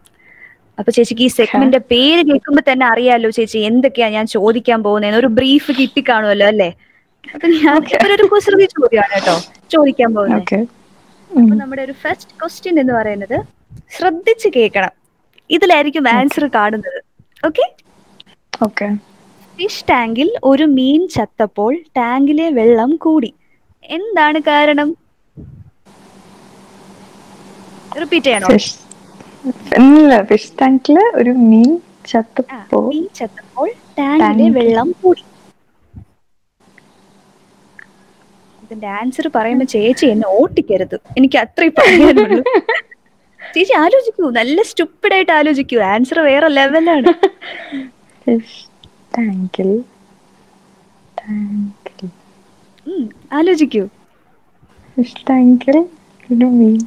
[0.79, 5.73] അപ്പൊ ചേച്ചിക്ക് ഈ സെഗ്മെന്റ് പേര് കേൾക്കുമ്പോ തന്നെ അറിയാലോ ചേച്ചി എന്തൊക്കെയാ ഞാൻ ചോദിക്കാൻ പോകുന്നതെന്ന് ഒരു ബ്രീഫ്
[5.79, 6.69] കിട്ടിക്കാണുമല്ലോ അല്ലേ?
[7.35, 7.79] അപ്പൊ ഞാൻ
[8.17, 9.37] ഒരു കുശ്രുതി ചോദ്യമാണ് കേട്ടോ
[9.75, 10.43] ചോദിക്കാൻ പോകുന്നത്
[11.31, 13.37] അപ്പൊ നമ്മുടെ ഒരു ഫസ്റ്റ് ക്വസ്റ്റ്യൻ എന്ന് പറയുന്നത്
[13.97, 14.93] ശ്രദ്ധിച്ച് കേൾക്കണം.
[15.51, 16.99] ഇതിലായിരിക്കും ആൻസർ കാണുന്നത്.
[17.47, 17.65] ഓക്കെ
[18.67, 18.87] ഓക്കെ
[19.59, 23.31] ഫിഷ് ടാങ്കിൽ ഒരു മീൻ ചത്തപ്പോൾ ടാങ്കിലെ വെള്ളം കൂടി.
[23.97, 24.89] എന്താണ് കാരണം?
[28.01, 28.49] റിപ്പീറ്റ് ചെയ്യണോ?
[28.53, 28.75] ഫിഷ്
[29.81, 31.71] ഇല്ല ഫിഷ് ടാങ്കിൽ ഒരു മീൻ
[32.89, 33.69] മീൻ ചത്തപ്പോൾ
[33.99, 35.23] ടാങ്കിലെ വെള്ളം കൂടി.
[38.67, 40.97] ഇതിന്റെ ആൻസർ പറയുമ്പോ ചേച്ചി എന്നെ ഓട്ടിക്കരുത്.
[41.19, 42.43] എനിക്ക് അത്രയും പറയാനുള്ളൂ.
[43.55, 44.31] ചേച്ചി ആലോചിക്കൂ.
[44.31, 45.79] നല്ല സ്റ്റുപ്പിഡ് ആയിട്ട് ആലോചിക്കൂ.
[45.93, 47.13] ആൻസർ വേറെ ലെവലാണ്
[53.33, 53.83] ആലോചിക്കൂ.
[56.31, 56.79] ഒരു മീൻ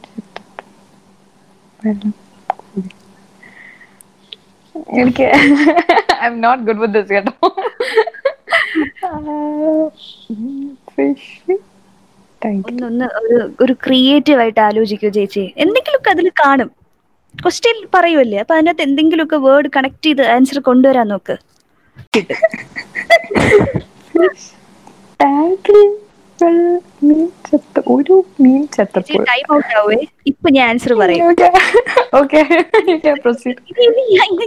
[1.79, 2.13] വെള്ളം.
[5.00, 5.25] എനിക്ക്
[6.27, 7.33] I'm not good with this കേട്ടോ
[10.93, 11.55] ഫിഷ്
[12.69, 15.43] ഒന്നൊന്ന് ഒരു ഒരു ക്രിയേറ്റീവ് ആയിട്ട് ആലോചിക്കൂ ചേച്ചി.
[15.63, 16.69] എന്തെങ്കിലുമൊക്കെ അതിൽ കാണും.
[17.36, 21.36] ക്വസ്റ്റ്യൻ പറയുമല്ലേ അപ്പൊ അതിനകത്ത് എന്തെങ്കിലുമൊക്കെ വേർഡ് കണക്ട് ചെയ്ത് ആൻസർ കൊണ്ടുവരാൻ നോക്ക്.
[27.96, 30.00] ഒരു മീൻ ചത്തപ്പോൾ ടൈം ഔട്ട് ആവേ.
[30.31, 31.25] ഇപ്പൊ ഞാൻ ആൻസർ പറയാം.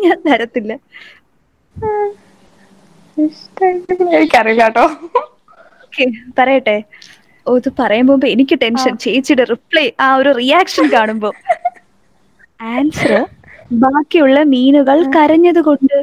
[0.05, 0.73] ഞാൻ തരത്തില്ല.
[4.19, 4.87] എനിക്കറിയില്ല കേട്ടോ
[6.39, 6.77] പറയട്ടെ.
[7.47, 8.93] ഓ ഇത് പറയുമ്പോ എനിക്ക് ടെൻഷൻ.
[8.97, 11.31] ചേച്ചിയുടെ റിപ്ലൈ ആ ഒരു റിയാക്ഷൻ കാണുമ്പോ.
[12.73, 13.13] ആൻസർ
[13.77, 15.97] ബാക്കിയുള്ള മീനുകൾ കരഞ്ഞത് കൊണ്ട്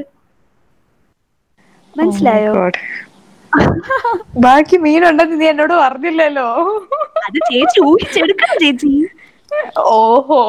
[1.94, 2.54] മനസ്സിലായോ?
[4.38, 6.48] ബാക്കി മീൻ ഉണ്ടെന്ന് ബാക്കി മീനുണ്ടെന്ന് നീ എന്നോട് പറഞ്ഞില്ലല്ലോ.
[7.26, 8.92] അത് ചേച്ചി ഊഹിച്ചെടുക്കണം ചേച്ചി.
[9.94, 10.40] ഓഹോ.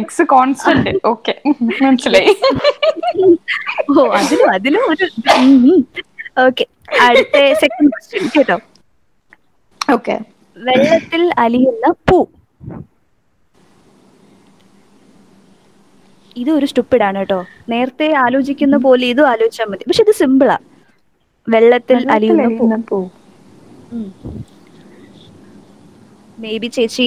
[0.00, 1.34] എക്സ് കോൺസ്റ്റന്റ് ഓക്കെ
[1.80, 2.34] മനസ്സിലായി.
[3.92, 5.08] ഓ അതിലും അതിലും ഒരു
[6.46, 6.64] ഓക്കെ
[7.06, 8.56] അടുത്ത സെക്കൻഡ് ക്വസ്റ്റ്യൻ കേട്ടോ.
[9.94, 10.16] ഓക്കെ
[10.56, 12.18] വെള്ളത്തിൽ അലിയുന്ന പൂ.
[16.40, 17.38] ഇത് ഒരു സ്റ്റുപ്പിഡ് ആണ് കേട്ടോ.
[17.72, 19.86] നേരത്തെ ആലോചിക്കുന്ന പോലെ ഇതും ആലോചിച്ചാൽ മതി.
[19.88, 20.58] പക്ഷെ ഇത് സിമ്പിളാ
[21.54, 22.98] വെള്ളത്തിൽ അലിയുന്ന പൂ.
[26.42, 27.06] മേ ബി ചേച്ചി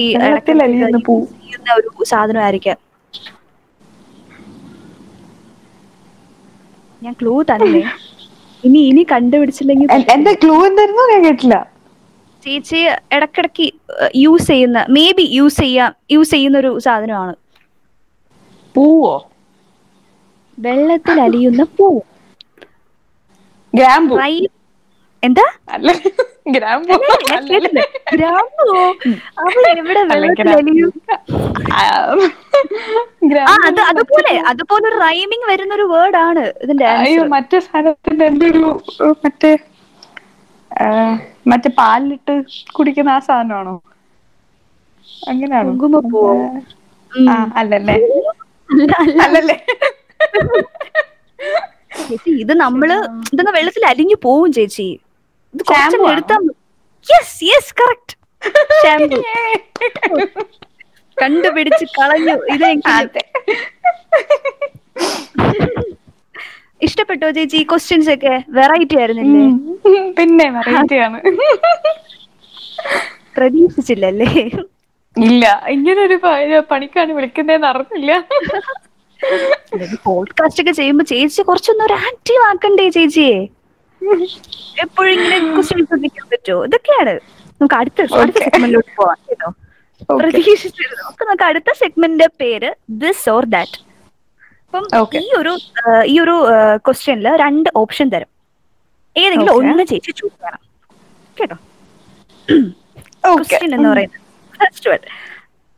[1.78, 2.78] ഒരു സാധനമായിരിക്കാം.
[7.04, 7.80] ഞാൻ ക്ലൂ തന്നെ
[8.66, 11.04] ഇനി ഇനി കണ്ടുപിടിച്ചില്ലെങ്കിൽ എന്റെ ക്ലൂ എന്തായിരുന്നു?
[11.12, 11.56] ഞാൻ കേട്ടില്ല.
[12.44, 12.80] ചേച്ചി
[13.16, 13.66] ഇടക്കിടക്ക്
[14.24, 17.34] യൂസ് ചെയ്യുന്ന മേ ബി യൂസ് ചെയ്യാം യൂസ് ചെയ്യുന്ന ഒരു സാധനമാണ്.
[18.74, 19.14] പൂവോ?
[20.58, 21.86] വെള്ളത്തിൽ അലിയുന്ന പൂ
[23.78, 24.16] ഗ്രാമ്പു
[25.22, 25.46] എന്താ?
[25.76, 25.90] അല്ല.
[26.46, 26.96] ഗ്രാമ്പു.
[28.12, 28.80] ഗ്രാമ്പുവോ?
[29.42, 30.00] അവൾ എവിടെ
[33.62, 38.64] അത് അതുപോലെ അതുപോലെ ഒരു റൈമിങ് വരുന്ന ഒരു വേർഡ് ആണ് ഇതിന്റെ അയ്യോ മറ്റേ സാധനത്തിന്റെ എന്തൊരു
[39.24, 39.52] മറ്റേ
[41.52, 42.34] മറ്റേ പാലിലിട്ട്
[42.76, 43.74] കുടിക്കുന്ന ആ സാധനമാണോ?
[45.28, 45.72] അങ്ങനെയാണോ?
[47.60, 47.96] അല്ലല്ലേ?
[48.70, 49.18] അല്ല അല്ല.
[49.26, 49.56] അല്ലല്ലേ?
[52.00, 52.90] ചേച്ചി ഇത് നമ്മൾ
[53.32, 54.88] ഇതൊന്ന് വെള്ളത്തിൽ അലിഞ്ഞു പോവും ചേച്ചി.
[57.06, 58.12] യെസ് യെസ് കറക്റ്റ്
[61.16, 62.34] കണ്ടുപിടിച്ച് കളഞ്ഞു.
[62.94, 63.22] അതെ.
[66.86, 68.34] ഇഷ്ടപ്പെട്ടോ ചേച്ചി ഈ ക്വസ്റ്റ്യൻസ് ഒക്കെ?
[68.56, 69.44] വെറൈറ്റി ആയിരുന്നില്ലേ?
[69.88, 70.08] ഉം.
[70.18, 71.18] പിന്നെ വെറൈറ്റി ആണ്.
[73.36, 74.30] പ്രതീക്ഷിച്ചില്ലല്ലേ?
[75.16, 76.16] ഇല്ല ഇങ്ങനെ ഒരു
[76.70, 78.12] പണിക്കാണ് വിളിക്കുന്നതെന്ന് അറിഞ്ഞില്ല.
[80.06, 83.36] പോഡ്കാസ്റ്റ് ഒക്കെ ചെയ്യുമ്പോ ചേച്ചി കുറച്ചൊന്നും ഒരു ആക്റ്റീവ് ആക്കണ്ടേ ചേച്ചിയെ?
[84.84, 86.60] എപ്പോഴും ഇങ്ങനെ ക്വസ്റ്റ്യൻ ചോദിക്കാൻ പറ്റുമോ?
[86.68, 87.14] ഇതൊക്കെയാണ്.
[87.60, 88.38] നമുക്ക് അടുത്ത അടുത്ത.
[88.44, 89.48] സെഗ്മെന്റിലോട്ട് പോവാം കേട്ടോ.
[90.20, 91.04] പ്രതീക്ഷിച്ചിരുന്നു.
[91.10, 92.70] അപ്പൊ നമുക്ക് അടുത്ത സെഗ്മെന്റിന്റെ പേര്
[93.02, 93.78] ദിസ് ഓർ ദാറ്റ്
[94.64, 94.84] അപ്പം
[95.22, 95.52] ഈ ഒരു
[96.12, 96.36] ഈ ഒരു
[96.86, 98.30] ക്വസ്റ്റ്യനിൽ രണ്ട് ഓപ്ഷൻ തരും.
[99.16, 100.62] ഏതെങ്കിലും ഒന്ന് ചേച്ചി ചൂസ് ചെയ്യണം.
[101.36, 101.56] കേട്ടോ?
[103.36, 104.20] ക്വസ്റ്റ്യൻ എന്ന് പറയുന്നത്.
[104.58, 105.00] First one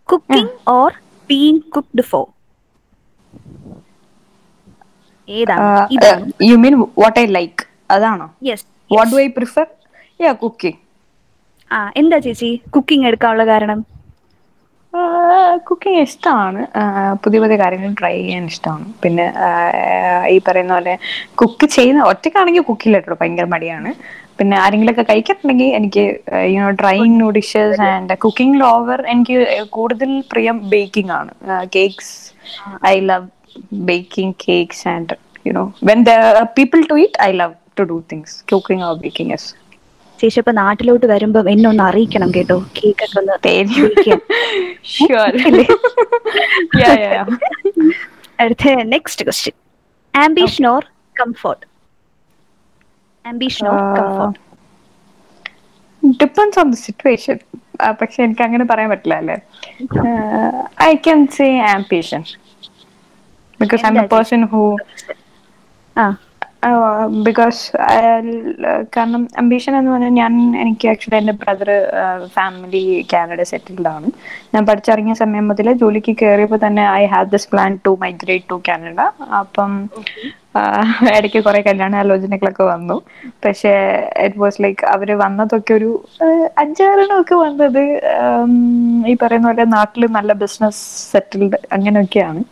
[0.09, 0.91] cooking or
[1.31, 2.27] being cooked for
[5.29, 5.71] ഏതാണ്?
[6.51, 8.27] You mean what I like അതാണോ?
[8.49, 9.67] Yes what do I prefer
[10.25, 10.81] yeah cooking
[11.71, 12.51] ആ എന്താ ചേച്ചി?
[12.75, 13.79] കുക്കിംഗ് എടുക്കാനുള്ള കാരണം?
[15.69, 16.61] കുക്കിംഗ് ഇഷ്ടമാണ്
[17.23, 19.27] പുതിയ പുതിയ കാര്യങ്ങൾ ട്രൈ ചെയ്യാൻ ഇഷ്ടമാണ് പിന്നെ
[20.35, 20.95] ഈ പറയുന്ന പോലെ
[21.41, 23.91] കുക്ക് ചെയ്യുന്ന ഒറ്റക്കാണെങ്കിൽ കുക്കില്ല കേട്ടോ ഭയങ്കര മടിയാണ്.
[24.39, 26.05] പിന്നെ ആരെങ്കിലുമൊക്കെ കഴിക്കാറുണ്ടെങ്കിൽ എനിക്ക്
[26.55, 29.37] you know drying dishes and cooking lover എനിക്ക്
[29.77, 31.33] കൂടുതൽ പ്രിയം ബേക്കിംഗ് ആണ്.
[31.77, 32.15] Cakes
[32.93, 33.29] I love
[33.91, 35.17] baking cakes and
[35.49, 36.13] you know when the
[36.59, 39.49] people to it I love to do things cooking or baking S
[40.19, 42.57] ചേച്ചി ഇപ്പൊ നാട്ടിലോട്ട് വരുമ്പം എന്നെ ഒന്ന് അറിയിക്കണം കേട്ടോ.
[42.77, 43.33] കേക്ക് ഒക്കെ ഒന്ന്
[48.39, 49.55] അടുത്ത next question
[50.15, 50.83] ambition or
[51.17, 51.65] comfort
[53.25, 54.39] ambition or comfort
[56.03, 57.37] depends on the situation
[58.01, 59.37] പക്ഷെ എനിക്ക് അങ്ങനെ പറയാൻ പറ്റില്ല അല്ലേ?
[60.83, 62.23] I can say ambition
[63.61, 64.63] because I'm a person who
[67.27, 67.61] because
[68.97, 71.71] കാരണം അംബീഷൻ എന്ന് പറഞ്ഞാൽ ഞാൻ എനിക്ക് ആക്ച്വലി എന്റെ ബ്രദർ
[72.37, 74.09] ഫാമിലി കാനഡ സെറ്റിൽഡ് ആണ്.
[74.55, 79.01] ഞാൻ പഠിച്ചിറങ്ങിയ സമയം മുതൽ ജോലിക്ക് കയറിയപ്പോൾ തന്നെ I have this plan to migrate to Canada
[79.41, 79.73] അപ്പം
[81.17, 82.97] ഇടയ്ക്ക് കുറെ കല്യാണ ആലോചനകളൊക്കെ വന്നു.
[83.45, 83.73] പക്ഷേ
[84.27, 85.91] ഇറ്റ് വാസ് ലൈക്ക് അവർ വന്നതൊക്കെ ഒരു
[86.59, 87.83] അഞ്ചാറെണ്ണമൊക്കെ വന്നത്
[89.11, 90.81] ഈ പറയുന്ന പോലെ നാട്ടിൽ നല്ല ബിസിനസ്
[91.13, 92.43] സെറ്റിൽഡ് അങ്ങനെയൊക്കെയാണ്.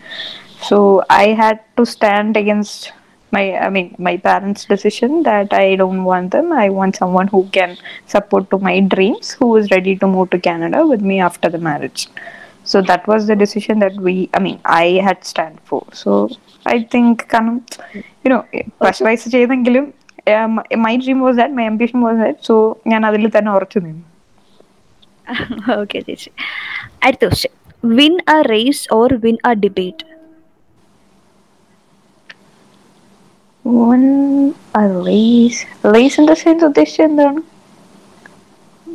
[0.69, 0.77] So
[1.13, 2.85] I had to stand against
[3.35, 7.43] my i mean my parents decision that i don't want them i want someone who
[7.51, 7.73] can
[8.07, 11.63] support to my dreams who is ready to move to canada with me after the
[11.69, 12.03] marriage
[12.65, 16.13] so that was the decision that we i mean i had stand for so
[16.67, 17.59] i think കാരണം
[18.25, 18.41] you know
[18.81, 19.85] pressurise ചെയ്തെങ്കിലും
[20.85, 22.57] my dream was that my ambition was that so
[22.93, 24.05] ഞാൻ അതിൽ തന്നെ ഉറച്ചു നിന്നു
[25.81, 26.31] okay ചേച്ചി
[27.07, 27.53] അടുത്ത question
[27.99, 30.05] win a race or win a debate
[34.97, 37.41] race race in the sense ഉദ്ദേശിച്ചത് എന്താണ്?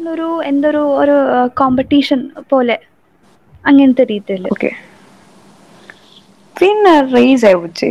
[0.10, 1.16] ഒരു എന്തൊരു ഒരു
[1.60, 2.20] കോമ്പറ്റീഷൻ
[2.52, 2.78] പോലെ
[3.64, 4.72] അങ്ങനത്തെ രീതിയിൽ ഓക്കെ
[6.56, 7.90] പിന്നെ race I would say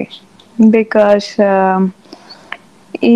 [0.71, 1.29] because
[3.05, 3.15] ഈ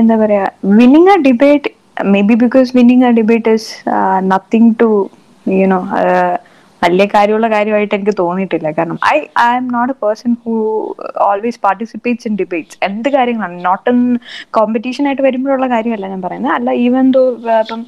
[0.00, 0.44] എന്താ പറയാ
[0.78, 1.70] winning a debate
[2.22, 3.70] maybe because winning a debate is
[4.30, 4.88] nothing to
[5.46, 5.80] you know
[6.82, 8.68] വലിയ കാര്യമുള്ള കാര്യമായിട്ട് എനിക്ക് തോന്നിയിട്ടില്ല.
[8.78, 9.16] കാരണം I
[9.60, 10.54] I'm not a person who
[11.28, 13.58] always participates in debates എന്ത് കാര്യങ്ങളാണ്?
[13.68, 14.00] നോട്ട് ഇൻ
[14.58, 16.54] കോമ്പറ്റീഷൻ ആയിട്ട് വരുമ്പോഴുള്ള കാര്യമല്ല ഞാൻ പറയുന്നത്.
[16.58, 17.22] അല്ല ഈവൻ ദോ
[17.62, 17.82] ഇപ്പം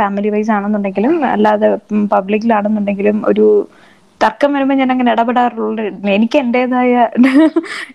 [0.00, 1.70] ഫാമിലി വൈസ് ആണെന്നുണ്ടെങ്കിലും അല്ലാതെ
[2.16, 3.46] പബ്ലിക്കിലാണെന്നുണ്ടെങ്കിലും ഒരു
[4.20, 5.82] തർക്കം വരുമ്പോൾ ഞാൻ അങ്ങനെ ഇടപെടാറുള്ള
[6.16, 6.94] എനിക്ക് എന്റെതായ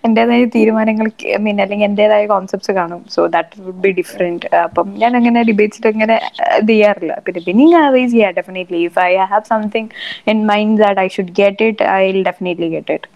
[0.07, 1.07] എന്റെതായ തീരുമാനങ്ങൾ
[1.45, 3.01] മീൻ അല്ലെങ്കിൽ എന്റെതായ കോൺസെപ്റ്റ്സ് കാണും.
[3.15, 6.15] So that would be different അപ്പം ഞാൻ അങ്ങനെ ഡിബേറ്റ്സിൽ അങ്ങനെ
[6.59, 7.15] ഇത് ചെയ്യാറില്ല.
[7.25, 9.89] പിന്നെ വിന്നിങ് ആവേസ് ചെയ്യാം definitely if I have something
[10.33, 13.09] in mind that I should get it I will definitely get it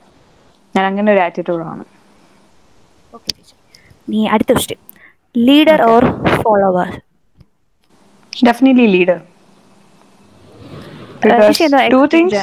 [0.76, 1.86] ഞാൻ അങ്ങനെ ഒരു ആറ്റിറ്റ്യൂഡാണ്
[4.08, 4.80] നീ അടുത്ത question
[5.36, 6.06] leader or
[6.46, 6.90] follower
[8.34, 9.20] definitely leader
[11.92, 12.34] two things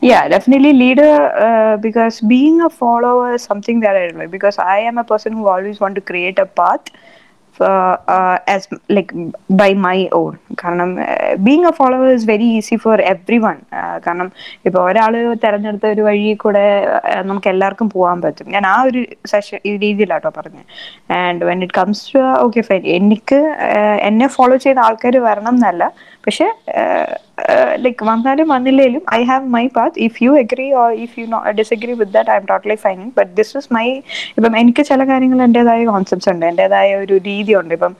[0.00, 1.14] yeah definitely leader
[1.46, 5.32] uh, because being a follower is something that i like because i am a person
[5.32, 6.90] who always want to create a path
[8.54, 9.12] as like
[9.60, 10.34] by my own.
[10.62, 10.90] കാരണം
[11.46, 13.00] being a follower is very easy for
[13.44, 13.58] everyone
[14.06, 14.28] കാരണം
[14.66, 15.14] ഇപ്പൊ ഒരാൾ
[15.44, 16.64] തെരഞ്ഞെടുത്ത ഒരു വഴി കൂടെ
[17.30, 18.48] നമുക്ക് എല്ലാവർക്കും പോകാൻ പറ്റും.
[18.54, 20.66] ഞാൻ ആ ഒരു സെഷൻ രീതിയിലാട്ടോ പറഞ്ഞത്
[21.20, 23.40] and when it comes to okay fine എനിക്ക്
[24.08, 25.84] എന്നെ ഫോളോ ചെയ്ത ആൾക്കാർ വരണം എന്നല്ല.
[26.26, 26.46] പക്ഷെ
[27.84, 31.24] ലൈക്ക് വന്നാലും വന്നില്ലേലും I have my path if you agree or if you
[31.60, 33.86] disagree with that I'm totally fine but this is my
[34.36, 36.44] ഇപ്പം എനിക്ക് ചില കാര്യങ്ങൾ എന്റെതായ കോൺസെപ്റ്റ്സ് ഉണ്ട്.
[36.52, 37.74] എന്റെതായ ഒരു രീതിയുണ്ട്.
[37.78, 37.94] ഇപ്പം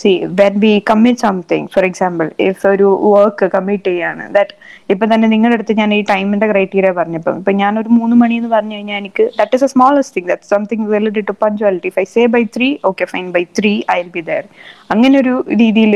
[0.00, 4.54] see when be commit something for example if ഒരു വർക്ക് കമ്മിറ്റ് ചെയ്യാണ് ദാറ്റ്
[4.92, 8.50] ഇപ്പൊ തന്നെ നിങ്ങളുടെ അടുത്ത് ഞാൻ ഈ ടൈമിന്റെ ക്രൈറ്റീരിയ പറഞ്ഞപ്പോ ഇപ്പൊ ഞാൻ ഒരു മൂന്ന് മണി എന്ന്
[8.54, 12.24] പറഞ്ഞു കഴിഞ്ഞാൽ എനിക്ക് that is a smallest thing that something related to punctuality five say
[12.36, 14.46] by three okay fine by three I be there
[14.90, 15.92] അങ്ങനെ ഒരു രീതിയിൽ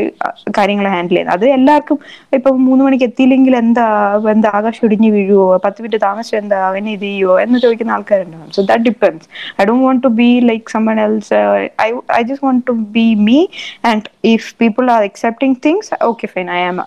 [0.59, 1.37] കാര്യങ്ങൾ ഹാൻഡിൽ ചെയ്യുന്നത്.
[1.37, 1.99] അത് എല്ലാവർക്കും
[2.37, 3.87] ഇപ്പൊ മൂന്ന് മണിക്ക് എത്തിയില്ലെങ്കിൽ എന്താ
[4.35, 5.47] എന്താ ആകാശം ഇടിഞ്ഞു വീഴുവോ?
[5.65, 6.59] പത്ത് മിനിറ്റ് താമസം എന്താ?
[6.69, 7.35] അവനെ ഇത് ചെയ്യുവോ?
[7.45, 8.49] എന്ന് ചോദിക്കുന്ന ആൾക്കാരുണ്ടാവും.
[8.57, 9.27] So that depends
[9.61, 11.41] I don't want to be like someone else
[11.87, 13.39] I I just want to be me
[13.91, 14.05] and
[14.35, 16.81] if people are accepting things okay fine I am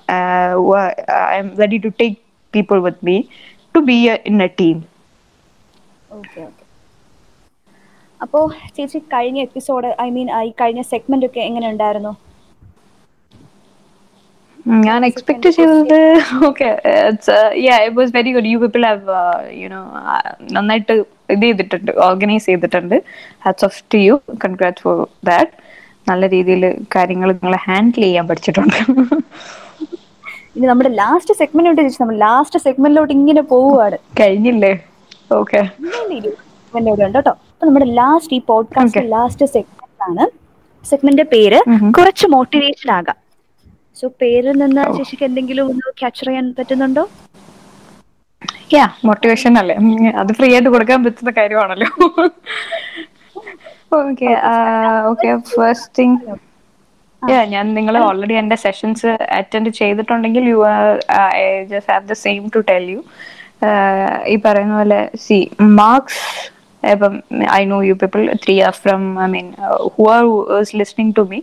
[1.30, 2.20] I am ready to take
[2.54, 3.18] people with me
[3.76, 4.78] to be in in a team.
[6.20, 6.48] Okay.
[8.22, 8.42] അപ്പോൾ
[8.76, 12.12] ചേച്ചി കഴിഞ്ഞ episode I mean ഈ കഴിഞ്ഞ segment ഒക്കെ എങ്ങനെ ഉണ്ടായിരുന്നു?
[14.86, 16.02] ഞാൻ expect ചെയ്തത്
[16.50, 16.68] okay
[17.06, 19.16] it was very good you people have
[19.62, 19.80] you know
[20.56, 20.96] നന്നായിട്ട്
[21.36, 22.98] ഇത് ചെയ്തിട്ടുണ്ട് ഓർഗനൈസ് ചെയ്തിട്ടുണ്ട്.
[23.46, 25.00] Hats off to you congrat for
[25.32, 25.56] that
[26.12, 26.66] നല്ല രീതിയിൽ
[26.98, 28.80] കാര്യങ്ങൾ നിങ്ങളെ ഹാൻഡിൽ ചെയ്യാൻ പഠിച്ചിട്ടുണ്ട്.
[30.60, 34.72] ഇനി നമ്മുടെ ലാസ്റ്റ് സെഗ്മെന്റ് ഉണ്ട് ചേച്ചി നമ്മൾ ലാസ്റ്റ് സെഗ്മെന്റിലോട്ട് ഇങ്ങനെ പോവുകയാണ് കഴിഞ്ഞില്ലേ?
[35.38, 35.60] ഓക്കെ
[36.74, 40.26] സെഗ്മെന്റ് ഉണ്ട് കേട്ടോ അപ്പൊ നമ്മുടെ ലാസ്റ്റ് ഈ പോഡ്കാസ്റ്റ് ലാസ്റ്റ് സെഗ്മെന്റ് ആണ്.
[40.90, 41.60] സെഗ്മെന്റ് പേര്
[41.98, 43.18] കുറച്ച് മോട്ടിവേഷൻ ആകാം.
[44.00, 47.06] സോ പേരിൽ നിന്ന് ചേച്ചിക്ക് എന്തെങ്കിലും ഒന്ന് ക്യാപ്ചർ ചെയ്യാൻ പറ്റുന്നുണ്ടോ?
[48.76, 49.78] യാ മോട്ടിവേഷൻ അല്ലേ?
[50.22, 51.90] അത് ഫ്രീ ആയിട്ട് കൊടുക്കാൻ പറ്റുന്ന കാര്യമാണല്ലോ.
[54.02, 54.32] ഓക്കെ
[55.12, 56.18] ഓക്കെ ഫസ്റ്റ് തിങ്
[57.50, 60.60] ഞാൻ നിങ്ങൾ ഓൾറെഡി എന്റെ സെഷൻസ് അറ്റൻഡ് ചെയ്തിട്ടുണ്ടെങ്കിൽ you
[61.72, 63.02] just have the same to tell you
[64.28, 65.38] ഈ പറയുന്ന പോലെ സി
[65.80, 66.24] മാർക്സ്
[66.84, 67.14] ഇപ്പം
[67.54, 69.48] I know you people three are from I mean
[69.96, 71.40] who are who's listening to me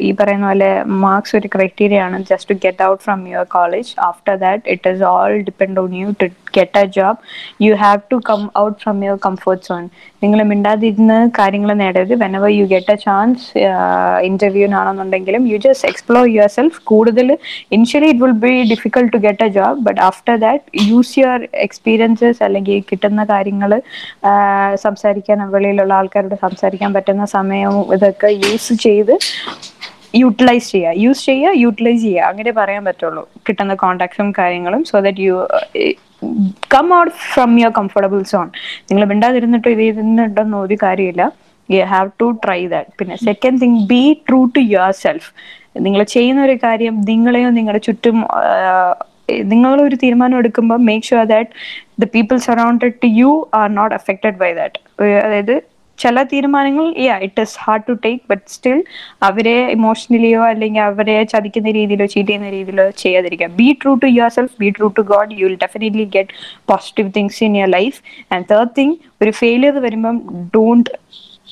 [0.00, 0.70] ഈ പറയുന്ന പോലെ
[1.04, 5.04] മാർക്സ് ഒരു ക്രൈറ്റീരിയ ആണ് just to get out from your college after that it is
[5.12, 7.20] all depend on you to get a job
[7.62, 9.84] you have to come out from your comfort zone
[10.22, 12.14] നിങ്ങൾ മിണ്ടാതിരുന്ന് കാര്യങ്ങൾ നേടരുത്.
[12.38, 13.46] Whenever you get a chance
[14.28, 17.28] ഇന്റർവ്യൂവിനാണെന്നുണ്ടെങ്കിലും you just explore yourself കൂടുതൽ
[17.76, 22.42] initially it will be difficult to get a job but after that use your experiences
[22.48, 23.72] അല്ലെങ്കിൽ കിട്ടുന്ന കാര്യങ്ങൾ
[24.86, 29.14] സംസാരിക്കാൻ വെളിയിലുള്ള ആൾക്കാരോട് സംസാരിക്കാൻ പറ്റുന്ന സമയവും ഇതൊക്കെ യൂസ് ചെയ്ത്
[30.14, 33.22] യൂട്ടിലൈസ് ചെയ്യുക യൂസ് ചെയ്യുക യൂട്ടിലൈസ് ചെയ്യുക അങ്ങനെ പറയാൻ പറ്റുള്ളൂ.
[33.46, 35.36] കിട്ടുന്ന കോണ്ടാക്ട്സും കാര്യങ്ങളും so that you
[36.74, 38.48] come out from your comfortable zone
[38.90, 41.22] നിങ്ങൾ മിണ്ടാതിരുന്നിട്ടോ ഇത് ഇരുന്നിട്ടൊന്നും ഒരു കാര്യമില്ല.
[41.68, 44.62] You have to try that പിന്നെ second thing be true to
[45.04, 45.28] yourself
[45.86, 48.16] നിങ്ങൾ ചെയ്യുന്ന ഒരു കാര്യം നിങ്ങളെയോ നിങ്ങളുടെ ചുറ്റും
[49.52, 51.50] നിങ്ങൾ ഒരു തീരുമാനം എടുക്കുമ്പോൾ make sure that
[52.02, 54.80] the people surrounded to you are not affected by that
[55.22, 55.54] അതായത്
[55.98, 58.78] ചില തീരുമാനങ്ങൾ yeah it is hard to take but still
[59.28, 63.48] അവരെ ഇമോഷണലിയോ അല്ലെങ്കിൽ അവരെ ചതിക്കുന്ന രീതിയിലോ ചീറ്റ് ചെയ്യുന്ന രീതിയിലോ ചെയ്യാതിരിക്കുക.
[63.60, 66.34] Be true to yourself be true to God you will definitely get
[66.72, 68.00] positive things in your life
[68.32, 70.18] and third thing ഒരു ഫെയിലിയർ വരുമ്പം
[70.56, 70.90] ഡോണ്ട്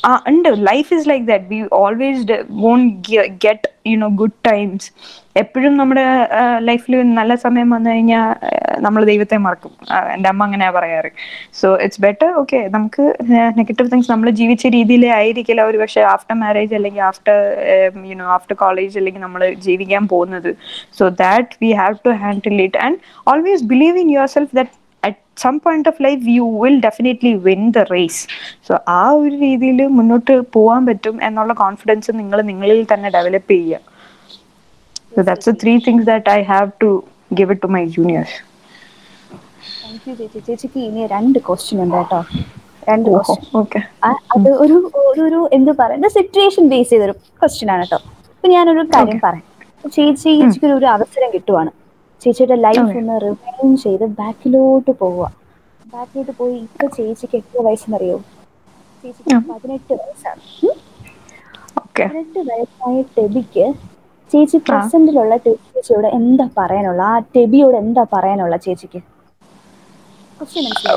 [0.07, 0.49] ആ ഉണ്ട്.
[0.71, 3.11] Life is like that we always won't
[3.47, 4.89] get you know good times
[5.37, 6.05] എപ്പോഴും നമ്മുടെ
[6.69, 8.25] ലൈഫിൽ നല്ല സമയം വന്നു കഴിഞ്ഞാൽ
[8.85, 9.73] നമ്മൾ ദൈവത്തെ മറക്കും.
[10.15, 11.11] എന്റെ അമ്മ അങ്ങനെയാ പറയാറ്.
[11.61, 13.05] സോ ഇറ്റ്സ് ബെറ്റർ ഓക്കെ നമുക്ക്
[13.61, 15.63] നെഗറ്റീവ് തിങ്സ് നമ്മൾ ജീവിച്ച രീതിയിലേ ആയിരിക്കില്ല.
[15.71, 17.39] ഒരു പക്ഷേ ആഫ്റ്റർ മാരേജ് അല്ലെങ്കിൽ after
[18.13, 20.51] you know after college അല്ലെങ്കിൽ നമ്മൾ ജീവിക്കാൻ പോകുന്നത്.
[20.99, 22.99] So that we have to handle it and
[23.33, 24.77] always believe in yourself that
[25.45, 28.23] some point of life you will definitely win the race
[28.69, 33.81] so uh ഒരു രീതിയിൽ മുന്നോട്ട് പോകാൻ പറ്റും എന്നുള്ള കോൺഫിഡൻസ് നിങ്ങൾ നിങ്ങളിൽ തന്നെ ഡെവലപ്പ് ചെയ്യുക.
[35.15, 36.91] So that's the three things that I have to
[37.39, 38.37] give it to my juniors
[39.83, 40.41] thank you ചേച്ചി.
[40.49, 42.21] ചേച്ചിക്ക് ഇനി രണ്ട് ക്വസ്റ്റ്യൻ ഉണ്ട് കേട്ടോ.
[42.91, 43.83] രണ്ട് ക്വസ്റ്റ്യൻ
[44.33, 44.77] അത് ഒരു
[45.11, 47.99] ഒരു ഒരു എന്ത് പറയുന്നത് സിറ്റുവേഷൻ ബേസ് ചെയ്തൊരു ക്വസ്റ്റ്യൻ ആണ് കേട്ടോ.
[48.35, 49.47] അപ്പൊ ഞാനൊരു കാര്യം പറയാം.
[49.97, 51.71] ചേച്ചി ചേച്ചിക്ക് ഒരു അവസരം കിട്ടുവാണ്.
[52.23, 55.27] ചേച്ചിയുടെ ലൈഫ് ഒന്ന് റിവൈൻ ചെയ്ത് ബാക്കിലോട്ട് പോവുക.
[55.95, 58.17] ബാക്കിലോട്ട് പോയി ഇപ്പൊ ചേച്ചിക്ക് എത്ര വയസ്സെന്നറിയോ?
[59.05, 60.43] ചേച്ചിക്ക് പതിനെട്ട് വയസ്സാണ്.
[61.99, 63.67] പതിനെട്ട് വയസ്സായ ടെബിക്ക്
[64.33, 67.03] ചേച്ചി പ്രസന്റിലുള്ള ചേച്ചിയോട് എന്താ പറയാനുള്ള?
[67.13, 69.01] ആ ടെബിയോട് എന്താ പറയാനുള്ള ചേച്ചിക്ക്?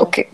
[0.04, 0.24] ഓക്കെ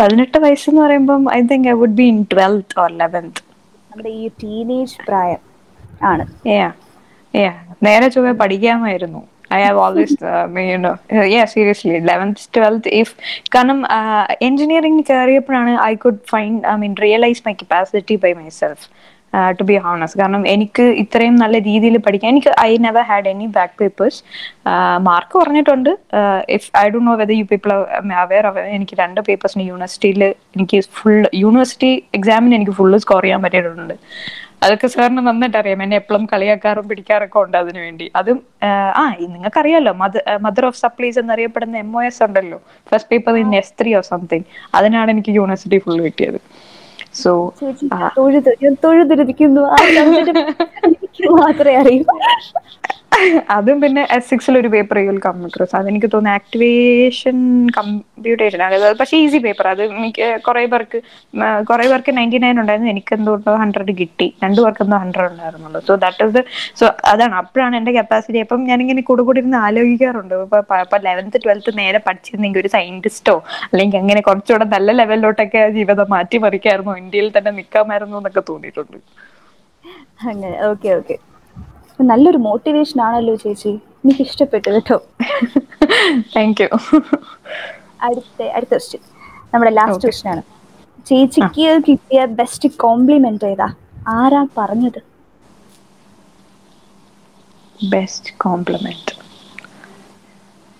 [0.00, 3.42] പതിനെട്ട് വയസ്സെന്ന് പറയുമ്പോൾ I think I would be in twelfth or eleventh
[3.90, 5.42] നമ്മുടെ ഈ ടീനേജ് പ്രായം
[6.12, 6.24] ആണ്.
[7.86, 9.20] നേരെ ചൊവ്വെ പഠിക്കാമായിരുന്നു.
[9.56, 10.16] I have always
[10.70, 10.92] you know
[11.34, 13.14] yeah seriously eleventh twelfth if
[13.54, 13.78] കാരണം
[14.48, 18.86] engineering കയറിയപ്പോഴാണ് I could find I mean realise my capacity by myself
[19.58, 23.74] to be honest കാരണം എനിക്ക് ഇത്രയും നല്ല രീതിയിൽ പഠിക്കാൻ എനിക്ക് I never had any back
[23.80, 24.20] papers
[25.08, 25.90] mark പറഞ്ഞിട്ടുണ്ട്
[26.56, 27.72] if I Dr know whether you people
[28.24, 30.22] aware എനിക്ക് രണ്ട് പേപ്പേഴ്സിന് യൂണിവേഴ്സിറ്റിയിൽ
[30.56, 33.96] എനിക്ക് ഫുൾ യൂണിവേഴ്സിറ്റി എക്സാമിന് എനിക്ക് ഫുള്ള് സ്കോർ ചെയ്യാൻ പറ്റിയിട്ടുണ്ട്.
[34.64, 38.06] അതൊക്കെ സാറിന് നന്നായിട്ട് അറിയാം എന്നെ എപ്പോഴും കളിയാക്കാറും പിടിക്കാറൊക്കെ ഉണ്ട് അതിനു വേണ്ടി.
[38.18, 38.38] അതും
[39.00, 39.02] ആ
[39.34, 39.92] നിങ്ങൾക്കറിയാലോ
[40.46, 42.58] മദർ ഓഫ് സപ്ലീസ് എന്നറിയപ്പെടുന്ന എം ഒ എസ് ഉണ്ടല്ലോ.
[42.90, 44.46] First paper in S three or something
[44.80, 46.38] അതിനാണ് എനിക്ക് യൂണിവേഴ്സിറ്റി ഫുൾ കിട്ടിയത്.
[47.14, 47.30] സോ
[48.18, 49.62] തൊഴുത് ഞാൻ തൊഴുതിരിക്കുന്നു.
[49.70, 49.76] ആ
[51.42, 52.04] മാത്രമേ അറിയൂ.
[53.54, 57.38] അതും പിന്നെ എസ് സിക്സിൽ ഒരു പേപ്പർ യു കമ്പ്യൂട്ടർ അക്രോസ് അതെനിക്ക് തോന്നുന്നു ആക്ടിവേഷൻ
[57.76, 60.98] കമ്പ്യൂട്ടേഷൻ അതായത് പക്ഷേ ഈസി പേപ്പർ അത് എനിക്ക് കുറെ പേർക്ക്
[61.70, 62.90] കുറെ പേർക്ക് നയന്റി നയൻ ഉണ്ടായിരുന്നു.
[62.94, 64.28] എനിക്ക് എന്തോ ഹൺഡ്രഡ് കിട്ടി.
[64.44, 65.80] രണ്ട് പേർക്ക് എന്തോ ഹൺഡ്രഡ് ഉണ്ടായിരുന്നുള്ളൂ.
[65.88, 66.42] So that is the
[66.80, 67.34] so അതാണ്.
[67.42, 70.34] അപ്പോഴാണ് എന്റെ കപ്പാസിറ്റി അപ്പം ഞാനിങ്ങനെ കൂടെ കൂടി ഇരുന്ന് ആലോചിക്കാറുണ്ട്.
[70.46, 73.36] ഇപ്പൊ ഇപ്പൊ ലെവൻത്ത് ട്വൽത്ത് നേരെ പഠിച്ചിരുന്നെങ്കിൽ ഒരു സയന്റിസ്റ്റോ
[73.72, 76.94] അല്ലെങ്കിൽ അങ്ങനെ കുറച്ചുകൂടെ നല്ല ലെവലിലോട്ടൊക്കെ ജീവിതം മാറ്റിമറിക്കായിരുന്നു?
[77.02, 78.98] ഇന്ത്യയിൽ തന്നെ നിൽക്കാമായിരുന്നു എന്നൊക്കെ തോന്നിയിട്ടുണ്ട്.
[80.30, 80.56] അങ്ങനെ.
[80.70, 81.16] ഓക്കെ ഓക്കെ
[82.10, 83.72] നല്ലൊരു മോട്ടിവേഷൻ ആണല്ലോ ചേച്ചി.
[84.04, 84.98] എനിക്ക് ഇഷ്ടപ്പെട്ടു കേട്ടോ
[86.34, 86.68] താങ്ക് യു
[88.06, 89.02] അടുത്ത അടുത്ത ക്വസ്റ്റ്യൻ
[89.52, 90.42] നമ്മുടെ ലാസ്റ്റ് ക്വസ്റ്റ്യൻ ആണ്.
[91.08, 93.68] ചേച്ചിക്ക് കിട്ടിയ ബെസ്റ്റ് കോംപ്ലിമെന്റ് ഏതാ?
[94.18, 95.00] ആരാ പറഞ്ഞത്?
[97.94, 99.12] Best compliment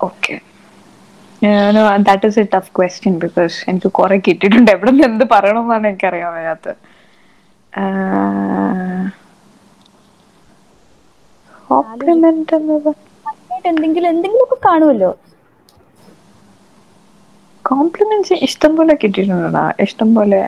[0.07, 0.35] okay
[2.09, 4.71] that is a tough question because എനിക്ക് കുറെ കിട്ടിയിട്ടുണ്ട്.
[4.75, 6.81] എവിടെ നിന്ന് എന്ത് പറയണമെന്നാണ് എനിക്കറിയാൻ വയ്യാത്തത്
[11.73, 12.91] കോംപ്ലിമെന്റ് എന്നത്
[13.71, 15.11] എന്തെങ്കിലും എന്തെങ്കിലുമൊക്കെ കാണുമല്ലോ?
[17.65, 19.65] കോംപ്ലിമെന്റ്സ് ഇഷ്ടം പോലെ കിട്ടിയിട്ടുണ്ടടാ?
[19.85, 20.41] ഇഷ്ടം പോലെ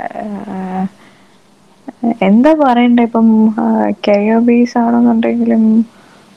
[2.29, 3.29] എന്താ പറയണ്ടേ ഇപ്പം
[4.07, 5.63] കരിയർ ബേസ് ആണെന്നുണ്ടെങ്കിലും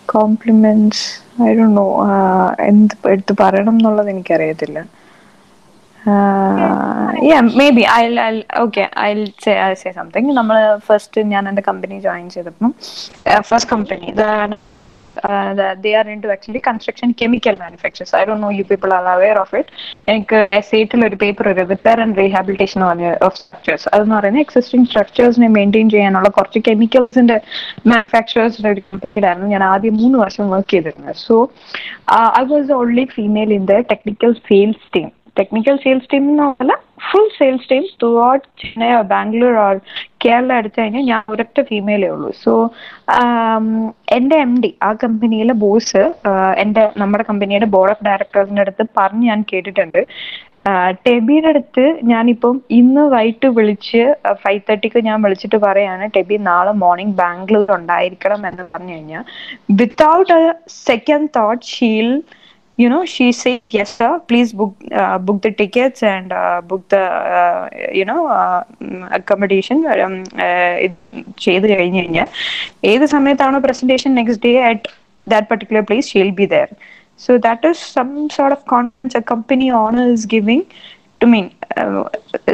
[0.09, 1.05] കോംപ്ലിമെന്റ്സ്
[1.43, 1.87] ഐ ഡോ നോ
[2.67, 4.79] എന്ത് എടുത്ത് പറയണം എന്നുള്ളത് എനിക്കറിയത്തില്ല.
[7.77, 8.03] Maybe I
[8.63, 9.09] okay I
[9.45, 12.71] say say something നമ്മൾ ഫസ്റ്റ് ഞാൻ എന്റെ കമ്പനി ജോയിൻ ചെയ്തപ്പം
[13.49, 14.09] first company
[15.77, 18.13] they are into actually construction chemical manufacturers.
[18.13, 19.67] I don't know you people are aware of it.
[20.07, 22.81] എനിക്ക് എസ് എയ്റ്റിൽ ഒരു പേപ്പർ ഒരു repair and rehabilitation
[23.27, 27.37] of structures അതെന്ന് പറയുന്നത് എക്സിസ്റ്റിംഗ് സ്ട്രക്ചേഴ്സിനെ മെയിന്റെയിൻ ചെയ്യാനുള്ള കുറച്ച് കെമിക്കൽസിന്റെ
[27.87, 31.37] മാനുഫാക്ചറേഴ്സിന്റെ ഒരു കമ്പനിയിലായിരുന്നു ഞാൻ ആദ്യം മൂന്ന് വർഷം വർക്ക് ചെയ്തിരുന്നത് so
[32.39, 36.73] I was only female in the technical sales team technical sales team എന്നല്ല
[37.07, 37.83] full sales team
[38.27, 39.75] throughout Chennai or Bangalore or
[40.23, 42.31] Kerala എടുത്തു കഴിഞ്ഞാൽ ഞാൻ ഒരൊറ്റ ഫീമെയിലേ ഉള്ളൂ.
[42.43, 42.53] സോ
[44.17, 46.03] എന്റെ എം ഡി ആ കമ്പനിയിലെ ബോസ്
[46.63, 50.01] എന്റെ നമ്മുടെ കമ്പനിയുടെ ബോർഡ് ഓഫ് ഡയറക്ടേഴ്സിന്റെ അടുത്ത് പറഞ്ഞ് ഞാൻ കേട്ടിട്ടുണ്ട്.
[51.05, 54.01] ടെബിയുടെ അടുത്ത് ഞാനിപ്പം ഇന്ന് വൈകിട്ട് വിളിച്ച്
[54.41, 59.23] ഫൈവ് തേർട്ടിക്ക് ഞാൻ വിളിച്ചിട്ട് പറയാണ് ടെബി നാളെ മോർണിംഗ് ബാംഗ്ലൂർ ഉണ്ടായിരിക്കണം എന്ന് പറഞ്ഞു കഴിഞ്ഞാൽ
[59.79, 60.41] without a
[60.87, 62.09] second thought she'll
[62.78, 66.82] you know she said yes sir please book uh, book the tickets and uh, book
[66.88, 67.02] the
[67.38, 68.62] uh, you know uh,
[69.18, 70.96] accommodation um, uh, ഇത്
[71.44, 72.28] ചെയ്ത് കഴിഞ്ഞ് കഴിഞ്ഞാൽ
[72.92, 74.88] ഏത് സമയത്താണോ presentation next day at
[75.26, 76.70] that particular place she'll be there
[77.16, 80.62] so that is some sort of confidence a company owner is giving
[81.21, 81.45] to mean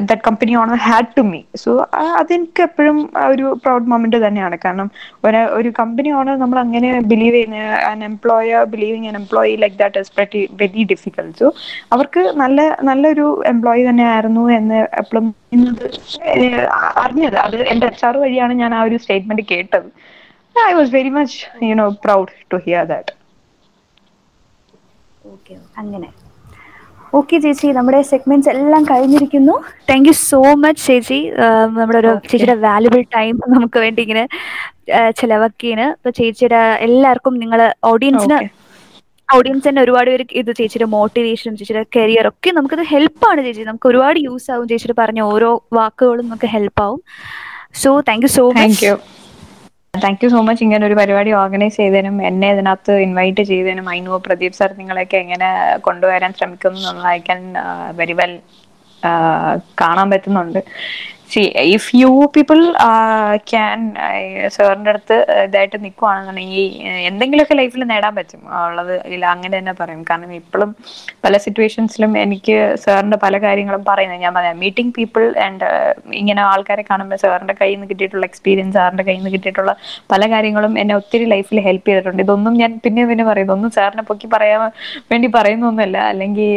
[0.09, 1.71] that company owner had to me so
[2.19, 2.97] അതെനിക്ക് എപ്പോഴും
[3.31, 4.55] ഒരു proud moment തന്നെയാണ്.
[4.65, 4.87] കാരണം
[5.27, 10.01] ഒരു ഒരു company owner നമ്മൾ അങ്ങനെ believe ചെയ്യുന്ന an employer believing an employee like that
[10.03, 11.49] is very very difficult so
[11.95, 15.27] അവർക്ക് നല്ല നല്ലൊരു എംപ്ലോയി തന്നെ ആയിരുന്നു എന്ന് എപ്പോഴും
[17.03, 17.37] അറിഞ്ഞത്.
[17.45, 19.89] അത് എന്റെ എച്ച് ആർ വഴിയാണ് ഞാൻ ആ ഒരു സ്റ്റേറ്റ്മെന്റ് കേട്ടത്.
[20.69, 21.37] I was very much
[21.69, 23.13] you know proud to hear that
[25.81, 26.09] അങ്ങനെ.
[27.19, 29.55] ഓക്കെ ചേച്ചി നമ്മുടെ സെഗ്മെന്റ്സ് എല്ലാം കഴിഞ്ഞിരിക്കുന്നു.
[29.89, 31.19] താങ്ക് യു സോ മച്ച് ചേച്ചി.
[31.79, 34.23] നമ്മുടെ ഒരു ചേച്ചിയുടെ വാല്യുബിൾ ടൈം നമുക്ക് വേണ്ടി ഇങ്ങനെ
[35.19, 37.59] ചെലവാക്കിയാണ് ഇപ്പൊ ചേച്ചിയുടെ എല്ലാവർക്കും നിങ്ങൾ
[37.91, 38.61] ഓഡിയൻസിന് ഓഡിയൻസിന്
[39.29, 43.63] ഓഡിയൻസ് തന്നെ ഒരുപാട് പേര് ഇത് ചേച്ചിയുടെ മോട്ടിവേഷനും ചേച്ചിയുടെ കരിയർ ഒക്കെ നമുക്കത് ഹെൽപ്പാണ് ചേച്ചി.
[43.69, 47.01] നമുക്ക് ഒരുപാട് യൂസ് ആവും ചേച്ചിയുടെ പറഞ്ഞ ഓരോ വാക്കുകളും നമുക്ക് ഹെൽപ്പ് ആവും.
[47.83, 48.91] So thank you so much
[49.93, 54.57] thank you so much ഇങ്ങനെ ഒരു പരിപാടി ഓർഗനൈസ് ചെയ്തതിനും എന്നെ ഇതിനകത്ത് ഇൻവൈറ്റ് ചെയ്തതിനും അതിനു പ്രദീപ്
[54.59, 55.49] സാർ നിങ്ങളെയൊക്കെ എങ്ങനെ
[55.87, 56.93] കൊണ്ടുവരാൻ ശ്രമിക്കുന്നു
[57.99, 58.33] വെരി വെൽ
[59.81, 60.59] കാണാൻ പറ്റുന്നുണ്ട്.
[61.33, 61.41] See
[61.75, 62.59] if you people
[63.51, 63.79] can
[64.55, 65.15] സാറിന്റെ അടുത്ത്
[65.45, 66.65] ഇതായിട്ട് നിൽക്കുവാണെന്നുണ്ടെങ്കിൽ
[67.09, 68.41] എന്തെങ്കിലുമൊക്കെ ലൈഫിൽ നേടാൻ പറ്റും.
[68.65, 70.01] ഉള്ളത് ഇല്ല അങ്ങനെ തന്നെ പറയും.
[70.09, 70.71] കാരണം ഇപ്പോഴും
[71.25, 74.21] പല സിറ്റുവേഷൻസിലും എനിക്ക് സാറിന്റെ പല കാര്യങ്ങളും പറയുന്നത്.
[74.25, 75.69] ഞാൻ പറയാം മീറ്റിംഗ് പീപ്പിൾ ആൻഡ്
[76.21, 79.73] ഇങ്ങനെ ആൾക്കാരെ കാണുമ്പോൾ സാറിന്റെ കയ്യിൽ നിന്ന് കിട്ടിയിട്ടുള്ള എക്സ്പീരിയൻസ് സാറിന്റെ കയ്യിൽ നിന്ന് കിട്ടിയിട്ടുള്ള
[80.13, 82.21] പല കാര്യങ്ങളും എന്നെ ഒത്തിരി ലൈഫിൽ ഹെൽപ്പ് ചെയ്തിട്ടുണ്ട്.
[82.25, 83.47] ഇതൊന്നും ഞാൻ പിന്നെ പിന്നെ പറയും.
[83.49, 84.61] ഇതൊന്നും സാറിനെ പൊക്കി പറയാൻ
[85.13, 85.97] വേണ്ടി പറയുന്നൊന്നുമല്ല.
[86.11, 86.51] അല്ലെങ്കിൽ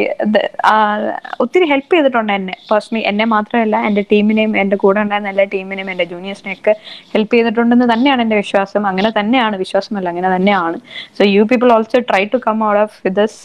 [1.45, 2.55] ഒത്തിരി ഹെൽപ്പ് ചെയ്തിട്ടുണ്ട് എന്നെ.
[2.71, 6.73] പേഴ്സണലി എന്നെ മാത്രമല്ല എന്റെ ടീമിനെയും എന്റെ കൂടെ ഉണ്ടായിരുന്ന എല്ലാ ടീമിനും എന്റെ ജൂനിയേഴ്സിനെയൊക്കെ
[7.13, 8.81] ഹെൽപ്പ് ചെയ്തിട്ടുണ്ടെന്ന് തന്നെയാണ് എന്റെ വിശ്വാസം.
[8.91, 10.77] അങ്ങനെ തന്നെയാണ് വിശ്വാസമല്ല അങ്ങനെ തന്നെയാണ്.
[11.17, 13.39] So you people also try to come out of this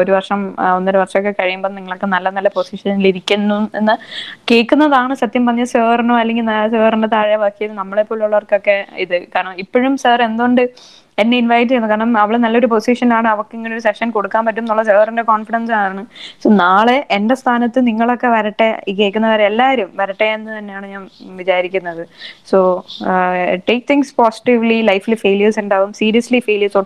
[0.00, 0.40] ഒരു വർഷം
[0.76, 3.94] ഒന്നര വർഷമൊക്കെ കഴിയുമ്പോൾ നിങ്ങളൊക്കെ നല്ല നല്ല പൊസിഷനിൽ ഇരിക്കുന്നു എന്ന്
[4.50, 9.16] കേൾക്കുന്നതാണ് സത്യം പറഞ്ഞ സാറിനോ അല്ലെങ്കിൽ സാറിന്റെ താഴെ ബാക്കി നമ്മളെ പോലുള്ളവർക്കൊക്കെ ഇത്.
[9.34, 10.62] കാരണം ഇപ്പോഴും സാർ എന്തുകൊണ്ട്
[11.22, 15.24] എന്നെ ഇൻവൈറ്റ് ചെയ്യുന്നത് കാരണം അവൾ നല്ലൊരു പൊസിഷനാണ് അവൾക്ക് ഇങ്ങനെ ഒരു സെഷൻ കൊടുക്കാൻ പറ്റും എന്നുള്ള ചേറിന്റെ
[15.30, 16.02] കോൺഫിഡൻസ് ആണ്.
[16.42, 18.68] സോ നാളെ എന്റെ സ്ഥാനത്ത് നിങ്ങളൊക്കെ വരട്ടെ.
[18.90, 21.04] ഈ കേൾക്കുന്നവരെല്ലാവരും വരട്ടെ എന്ന് തന്നെയാണ് ഞാൻ
[21.40, 22.02] വിചാരിക്കുന്നത്.
[22.50, 22.60] സോ
[23.68, 25.92] ടേക്ക് തിങ്സ് പോസിറ്റീവ്ലി ലൈഫിൽ ഫെയിലിയേഴ്സ് ഉണ്ടാവും.
[26.00, 26.84] സീരിയസ്ലി ഫെയിലിയേഴ്സ്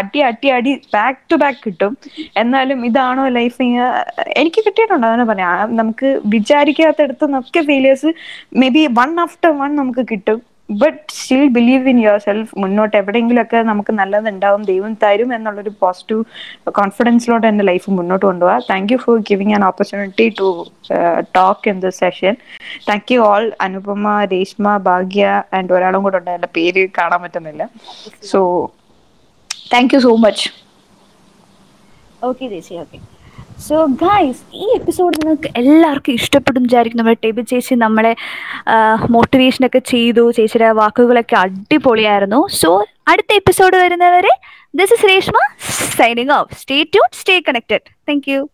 [0.00, 1.92] അടി അടി അടി ബാക്ക് ടു ബാക്ക് കിട്ടും.
[2.44, 3.62] എന്നാലും ഇതാണോ ലൈഫ്
[4.42, 5.06] എനിക്ക് കിട്ടിയിട്ടുണ്ട്?
[5.06, 8.10] അതാണ് പറയാം നമുക്ക് വിചാരിക്കാത്തടത്ത് നിന്നൊക്കെ failures
[8.76, 10.38] maybe one after one നമുക്ക് കിട്ടും.
[10.68, 14.62] But still believe in yourself മുന്നോട്ട് എവിടെയെങ്കിലുമൊക്കെ നമുക്ക് നല്ലതുണ്ടാവും.
[14.70, 16.22] ദൈവം തരും എന്നുള്ളൊരു പോസിറ്റീവ്
[16.78, 20.48] കോൺഫിഡൻസിലോട്ട് എന്റെ ലൈഫ് മുന്നോട്ട് കൊണ്ടുപോകാം thank you for giving an opportunity to
[21.38, 22.36] talk in this session
[22.88, 26.30] thank you all Anupama Reshma Bhagya and ഒരാളും കൂടെ ഉണ്ട്.
[26.30, 27.68] എന്റെ പേര് കാണാൻ പറ്റുന്നില്ല.
[28.32, 28.40] So
[29.74, 30.48] thank you so much
[32.24, 32.98] okay ചേച്ചി ഓക്കെ
[33.58, 38.16] സോ ഗൈസ് ഈ എപ്പിസോഡ് നിങ്ങൾക്ക് എല്ലാവർക്കും ഇഷ്ടപ്പെടും വിചാരിക്കും നമ്മുടെ ടേബിൾ ചേച്ചി നമ്മളെ
[39.10, 42.48] മോട്ടിവേഷനൊക്കെ ചെയ്തു ചേച്ചിയുടെ വാക്കുകളൊക്കെ അടിപൊളിയായിരുന്നു.
[42.48, 44.30] സോ അടുത്ത എപ്പിസോഡ് വരുന്നവരെ
[44.74, 45.38] this is Reshma
[45.96, 48.48] signing off stay tuned stay connected thank you